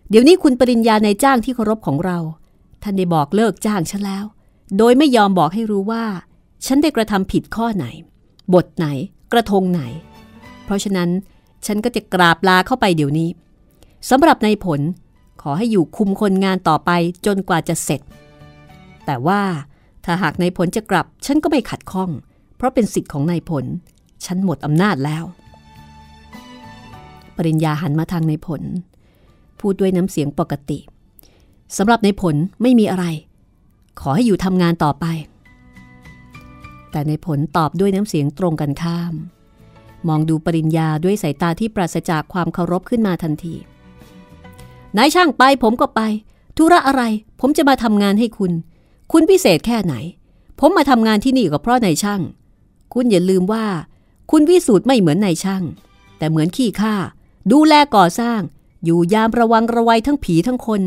[0.10, 2.18] เดี๋ยวนี้คุณปริญญาในจ้างที่เคารพของเรา
[2.84, 4.26] ท่านได้บอกเลิกจ้างฉันแล้ว
[4.78, 6.04] โดยไม่ยอมบอกให้รู้ว่า
[6.66, 7.86] ฉันได้กระทำผิดข้อไหน
[8.54, 8.88] บทไหน
[9.32, 9.82] กระทงไหน
[10.66, 11.10] เพราะฉะนั้น
[11.66, 13.30] ฉันก็จะกราบลาเข้าไปเดี๋ยวนี้
[14.10, 14.82] สำหรับในผล
[15.42, 16.92] ขอให้อยู่คุมคนงานต่อไป
[17.26, 18.02] จนกว่าจะเสร็จ
[19.06, 19.42] แต่ว่า
[20.06, 22.10] ถ้าหากในผลจะกลับ ฉันก็ไม่ขัดข้อง
[22.56, 23.66] เพราะเป็นสิทธิ์ของนายผล
[24.26, 25.24] ฉันหมดอำนาจแล้ว
[27.36, 28.62] ปริญญาหันมาทางในผล
[29.60, 30.80] พูดด้วยน้ำเสียงปกติ
[31.78, 33.06] สำหรับในผลไม่มีอะไร
[34.00, 35.06] ขอให้อยู่ทำงานต่อไป
[36.92, 39.14] แต่ในผลตอบด้วยน้ำเสียงตรงกันข้าม
[40.08, 43.56] มองดูปริญญาด้วยสายตาที่ปราศจากความเคารพขึ้นมาทันที
[44.98, 46.02] นายช่างไปผมก็ไป
[46.58, 47.04] ธุระอะไร
[47.40, 48.52] ผมจะมาทำงานให้คุณ
[49.12, 49.96] คุณพิเศษแค่ไหน
[50.60, 52.22] ผมมาทำงานที่นี่ก็เพราะนายช่าง
[52.94, 53.66] คุณอย่าลืมว่า
[54.32, 55.64] คุณวิสูตรไม่เหมือนนายช่าง
[56.18, 56.96] แต่เหมือนขี้ข้า
[57.52, 58.40] ดูแลก่อสร้าง
[58.86, 60.82] อยู่ยามระวังระวัยทั้งผีทั้งคน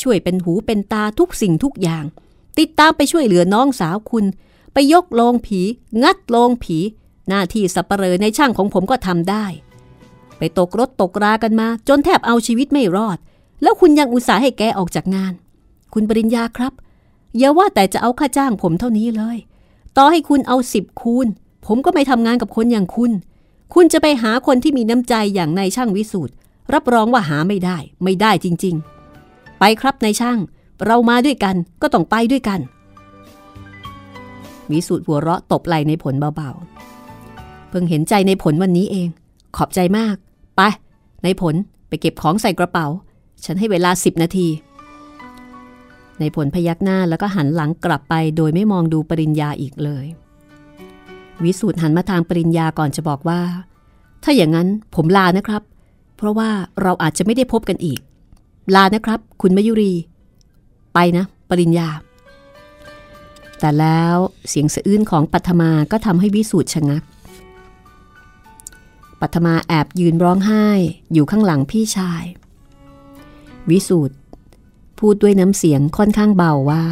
[0.00, 2.04] ช่วยเป็นหูเป็นตาทุกสิ่งทุกอย่าง
[2.58, 4.24] ติดตามไปช่วยเหลือน้องสาวคุณ
[4.72, 5.60] ไปยกโลงผี
[6.02, 6.78] งัดโลงผี
[7.28, 9.44] หน้าที่สัปเหร่อในช่างของผมก็ทำได้
[10.38, 13.18] ไปตกรถตกรากันมา จนแทบเอาชีวิตไม่รอด
[13.62, 15.32] แล้วคุณยังอุตส่าห์ให้แกออกจากงาน
[15.94, 16.72] คุณปริญญาครับ
[17.38, 19.38] อย่าว่าแต่จะเอาค่าจ้างผมเท่านี้เลย
[19.96, 21.26] ต่อให้คุณเอาสิบคูณ
[21.66, 23.12] ผมก็ไม่ทำงานกับคนอย่างคุณ
[23.74, 26.32] คุณจะไปหาคนที่มีน้ำใจอย่างนายช่างวิสูตร
[26.72, 28.74] รับรองว่าหาไม่ได้ ไม่ได้จริง
[29.16, 30.38] ๆ ไปครับนายช่าง
[30.86, 32.60] เรามาด้วยกันก็ต้องไปด้วยกัน
[34.70, 39.08] วิสูตรหัวเราะตบไหลในผลเบาๆ เพิ่งเห็นใจในผลวันนี้เอง
[39.56, 40.16] ขอบใจมาก
[40.56, 40.60] ไป
[41.24, 41.54] ในผล
[41.88, 42.86] ไปเก็บของใส่กระเป๋า
[43.44, 44.48] ฉันให้เวลาสิบนาที
[46.20, 50.06] ในผลพยักหน้าแล้วก็หันหลังกลับไปโดยไม่มองดูปริญญาอีกเลย
[51.44, 53.40] วิสูตรหันมาทางปริญญาก่อนจะบอกว่า
[54.24, 55.62] ถ้าอย่างนั้นผมลานะครับ
[56.16, 56.50] เพราะว่า
[56.82, 58.00] เราอาจจะไม่ได้พบกันอีก
[58.74, 59.92] ลานะครับ คุณมยุรี
[60.94, 61.88] ไปนะปริญญา
[63.60, 64.16] แต่แล้ว
[64.48, 67.02] เสียงสะอื้นของปัทมาก็ทำให้วิสูตรชะงัก
[69.20, 70.66] ปัทมาแอบยืนร้องไห้
[71.12, 72.24] อยู่ข้างหลังพี่ชาย
[73.70, 74.14] วิสูตร
[74.98, 76.82] พูดด้วยน้ำเสียงค่อนข้างเบาว่า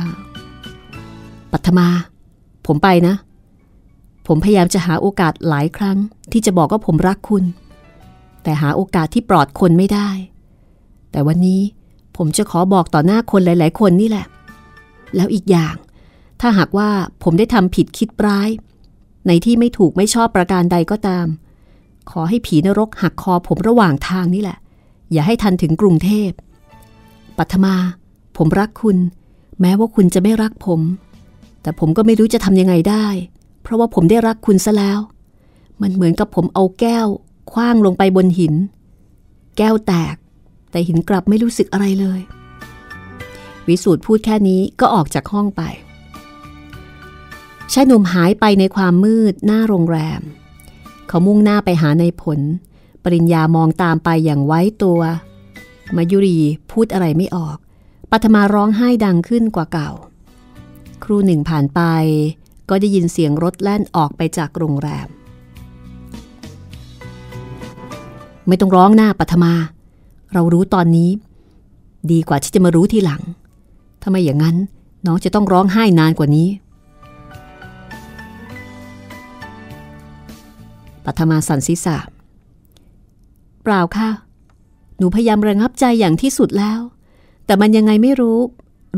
[1.53, 1.89] ปัทมา
[2.67, 3.15] ผมไปนะ
[4.27, 5.99] ผมพยายามจะหาโอกาสหลายครั้ง
[6.33, 7.45] ที่จะบอกว่าผมรักคุณ
[8.43, 10.09] แต่หาโอกาสที่ปลอดคนไม่ได้
[11.11, 11.61] แต่วันนี้
[12.23, 14.27] ผมจะขอบอกต่อหน้าคนหลาย ๆ คนนี่แหละ
[15.17, 15.75] แล้วอีกอย่าง
[16.41, 16.89] ถ้าหากว่า
[17.23, 18.49] ผมได้ทำผิดคิดร้าย
[19.27, 21.27] ในที่ไม่ถูกไม่ชอบประการใดก็ตาม
[22.11, 24.59] ขอให้ผีนรกหักคอผมระหว่างทางนี่แหละ
[25.13, 26.31] อย่าให้ทันถึงกรุงเทพ
[27.39, 27.75] ปัทมา
[28.37, 28.97] ผมรักคุณ
[29.61, 30.81] แม้ว่าคุณจะไม่รักผม
[31.63, 33.07] แต่ผมก็ไม่รู้จะทำยังไงได้
[33.63, 34.99] เพราะว่าผมได้รักคุณซะแล้ว
[35.83, 37.07] มันเหมือนกับผมเอาแก้ว
[37.53, 38.55] คว้างลงไปบนหิน
[39.59, 40.17] แก้วแตก
[40.71, 42.21] แต่หินกลับไม่รู้สึกอะไรเลย
[43.69, 45.63] วิสูตรพูดแค่นี้ก็ออกจากห้องไป
[47.73, 50.21] ชายหนุ่มหายไปในความมืดหน้าโรงแรม
[51.09, 52.41] เขามุ่งหน้าไปหาในผล
[53.05, 55.01] ปริญญามองตามไปอย่างไว้ตัว
[55.97, 56.39] มายุรี
[56.71, 57.57] พูดอะไรไม่ออก
[58.11, 59.91] ปัทมาร้องไห้ดังขึ้นกว่าเก่า
[61.05, 61.81] ครูหนึ่งผ่านไป
[62.69, 65.09] ก็ได้ยินเสียงรถแล่นออกไปจากโรงแรม
[68.47, 69.53] ไม่ต้องร้องหน้าปัทมา
[70.33, 71.11] เรารู้ตอนนี้
[72.11, 73.23] ดีกว่าที่จะมารู้ทีหลัง
[74.01, 74.57] ถ้าไม่อย่างนั้น
[75.07, 76.49] น้องจะต้องร้องไห้นานกว่านี้
[81.05, 81.97] ปัทมาสันศีษะ
[83.63, 84.09] เปล่าค่ะ
[84.99, 86.81] หนูพยายามระงับใจอย่างที่สุดแล้ว
[87.47, 88.39] แต่มันยังไงไม่รู้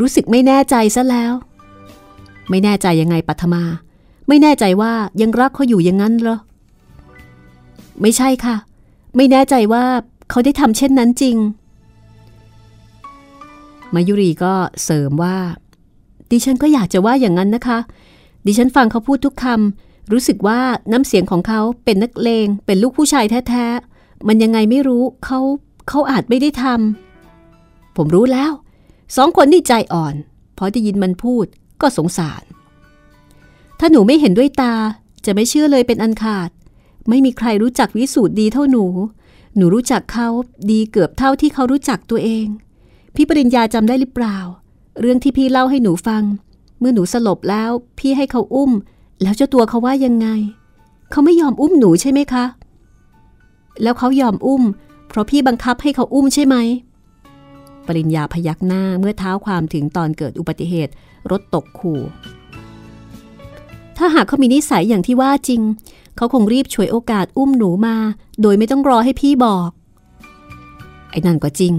[0.01, 1.33] รู้สึกไม่แน่ใจซะแล้ว
[2.51, 3.63] ไม่แน่ใจยังไงปัทมา
[4.29, 6.39] ไม่แน่ใจว่ายังรักเขาอยู่อย่างนั้นเหรอ
[8.01, 8.57] ไม่ใช่ค่ะ
[9.17, 9.85] ไม่แน่ใจว่า
[10.33, 11.37] เขาได้ทำเช่นนั้นจริง
[13.95, 14.53] มายุรีก็
[14.85, 15.39] เสริมว่า
[16.31, 17.79] ดิฉันก็อยากจะว่าอย่างนั้นนะคะ
[18.47, 20.61] ดิฉันฟังเขาพูดทุกคำรู้สึกว่า
[20.93, 25.41] น้ำเสียงของเขาเป็นนักเลง เป็นลูกผู้ชายแท้ๆ มันยังไงไม่รู้เขา
[25.89, 28.53] เขาอาจไม่ได้ทำผมรู้แล้ว
[29.17, 30.15] สองคนนี่ใจอ่อน
[30.59, 31.47] พอได้ยินมันพูด
[31.81, 32.43] ก็สงสาร
[33.79, 34.75] ถ้าหนูไม่เห็นด้วยตา
[35.25, 36.51] จะไม่เชื่อเลยเป็นอันขาด
[37.09, 38.87] ไม่มีใครรู้จักวิสูตรดีเท่าหนู
[39.57, 40.29] หนูรู้จักเขา
[40.71, 42.47] ดีเกือบเท่าที่เขารู้จักตัวเอง
[43.15, 44.39] พี่ปริญญาจำได้หรือเปล่า
[45.01, 46.23] เรื่องที่พี่เล่าให้หนูฟัง
[46.79, 48.71] เมื่อหนูสลบแล้ว พี่ให้เขาอุ้ม
[49.23, 50.29] แล้วเจ้าตัวเขาว่ายังไง
[51.11, 52.45] เขาไม่ยอมอุ้มหนูใช่ไหมคะ
[53.83, 54.63] แล้วเขายอมอุ้ม
[55.09, 56.57] เพราะพี่บังคับให้เขาอุ้มใช่ไหม
[57.87, 60.93] ปริญญาพยักหน้าเมื่อเท้าความถึงตอนเกิดอุบัติเหตุ
[61.31, 62.01] รถตกขู่
[63.97, 65.61] ถ้าหากเขามีนิสัยอย่างที่ว่าจริง
[66.17, 67.97] เขาคงรีบฉวยโอกาสอุ้มหนูมา
[68.43, 69.69] โดยไม่ต้องรอให้พี่บอก
[71.11, 71.73] ไอ้นั่นก็จริง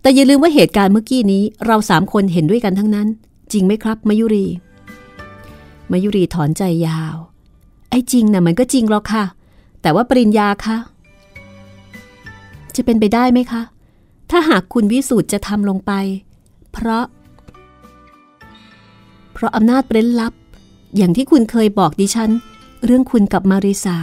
[0.00, 3.08] แต่อย่าลืมว่าเหตุการณ์เมื่อกี้นี้ เราสามคนเห็นด้วยกันทั้งนั้น
[3.52, 4.46] จริงไหมครับ มายุรี
[5.92, 7.16] มายุรีถอนใจยาว
[7.90, 9.24] ไอ้จริงนะ่ะมันก็จริงหรอกค่ะ
[9.82, 10.76] แต่ว่าปริญญาคะ
[12.76, 13.62] จะเป็นไปได้ไหมคะ
[14.30, 15.92] ถ้าหากคุณวิสูตรจะทำลงไป
[16.72, 17.04] เพราะ
[19.32, 20.32] เพราะอำนาจเร้นลับ
[20.96, 22.30] อย่างที่คุณเคยบอกดิฉัน
[22.84, 23.98] เรื่องคุณกับมาริสา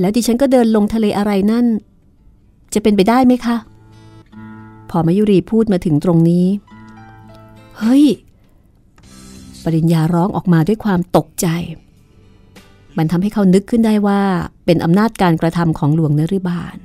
[0.00, 1.66] แล้วดิฉันก็เดินลงทะเลอะไรนั่น
[2.74, 3.56] จะเป็นไปได้ไหมคะ
[4.90, 6.46] พอมายุรีพูดมาถึงตรงนี้
[7.78, 8.04] เฮ้ย
[9.64, 11.46] ปริญญาร้องออกมาด้วยความตกใจ
[12.96, 14.20] มันทำให้เขานึกขึ้นได้ว่า
[14.64, 16.76] เป็นอำนาจการกระทำของหลวงนริบาล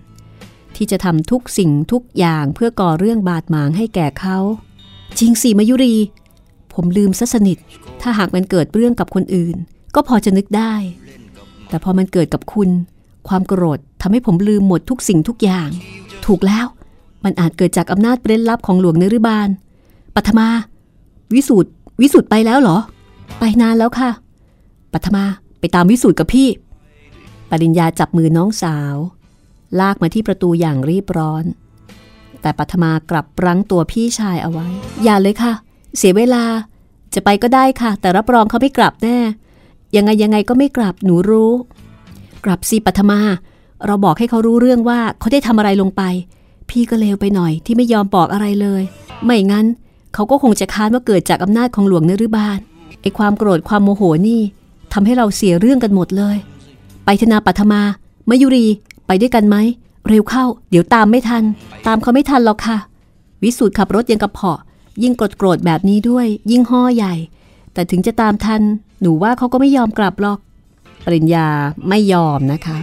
[0.76, 4.38] ที่จะทำทุกสิ่งทุกอย่างเพื่อก่อเรื่องบาดหมางให้แก่เขา
[5.20, 5.96] จริงสิมายุรี
[6.74, 7.58] ผมลืมซะสนิท
[8.02, 9.58] ถ้าหากมันเกิดเรื่องกับคนอื่น
[9.96, 10.74] ก็พอจะนึกได้
[11.70, 12.70] แต่พอมันเกิดกับคุณ
[13.28, 15.70] ความโกรธทำให้ผมลืมหมดทุกสิ่งทุกอย่าง
[16.26, 16.66] ถูกแล้ว
[17.24, 19.50] มันอาจเกิดจากอำนาจเร้นลับของหลวงนริบาล
[20.16, 20.48] ปัทมา
[21.34, 21.70] วิสูตร
[22.02, 22.78] วิสูตรไปแล้วเหรอ
[23.40, 24.10] ไปนานแล้วค่ะ
[24.94, 25.24] ปัทมา
[25.60, 26.50] ไปตามวิสูตรกับพี่
[27.50, 28.96] ปริญญาจับมือน้องสาว
[29.80, 31.46] ลากมาที่ประตูอย่างรีบร้อน
[32.42, 34.68] แต่ปัทมากลับรั้งตัวพี่ชายเอาไว้
[35.04, 35.54] อย่าเลยค่ะ
[35.98, 36.44] เสียเวลา
[37.14, 39.18] จะไปก็ได้ค่ะ แต่รับรองเขาไม่กลับแน่
[39.96, 41.52] ยังไงยังไงก็ไม่กลับหนูรู้
[42.46, 43.20] กลับสิปัทมา
[43.86, 46.02] เราบอกให้เขารู้เรื่องว่าเขาได้ทำอะไรลงไป
[46.70, 48.82] พี่ก็เลวไปหน่อยที่ไม่ยอมบอกอะไรเลย
[49.26, 49.66] ไม่งั้น
[50.14, 52.60] เขาก็คงจะค้านว่าเกิดจากอำนาจของหลวงนฤบาล
[53.02, 54.42] ไอ้ความโกรธความโมโหนี่
[54.94, 56.38] ทำให้เราเสียเรื่องกันหมดเลย
[57.06, 57.82] ไปธนาปัทมา
[58.30, 58.66] มายุรี
[59.08, 59.56] ไปด้วยกันไหม
[60.08, 61.44] เร็วเข้า เดี๋ยวตามไม่ทัน
[61.88, 62.78] ตามเขาไม่ทันหรอกค่ะ
[63.44, 64.60] วิสูตรขับรถยังกระเพาะ
[65.04, 67.14] ยิ่งโกรธโกรธแบบนี้ด้วย ยิ่งห่อใหญ่
[67.76, 68.62] แต่ถึงจะตามทัน
[69.02, 70.40] หนูว่าเขาก็ไม่ยอมกลับหรอก
[71.06, 71.48] ปริญญา
[71.90, 72.78] ไม่ยอมนะคะ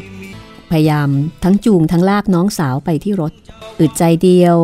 [0.70, 1.08] พยายาม
[1.44, 3.32] ทั้งจูงทั้งลากน้องสาวไปที่รถ
[3.80, 4.56] อึดใจเดียว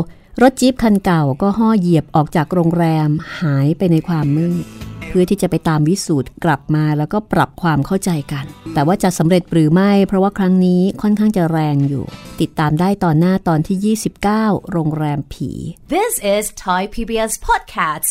[0.42, 3.08] รถจี๊ปคันเก่าก็ห่อเหยียบออกจากโรงแรม
[3.40, 4.64] หายไปในความมืด
[5.08, 12.04] เพื่อที่จะไปตามวิสูตรกลับมาแล้วก็ปรับความเข้าใจกัน แต่ว่าจะสำเร็จหรือไม่ เพราะว่าครั้งนี้ค่อนข้างจะแรงอยู่
[12.40, 13.96] ติดตามได้ตอนหน้าตอนที่
[14.28, 15.50] 29 โรงแรมผี
[15.94, 18.10] This is Thai PBS Podcasts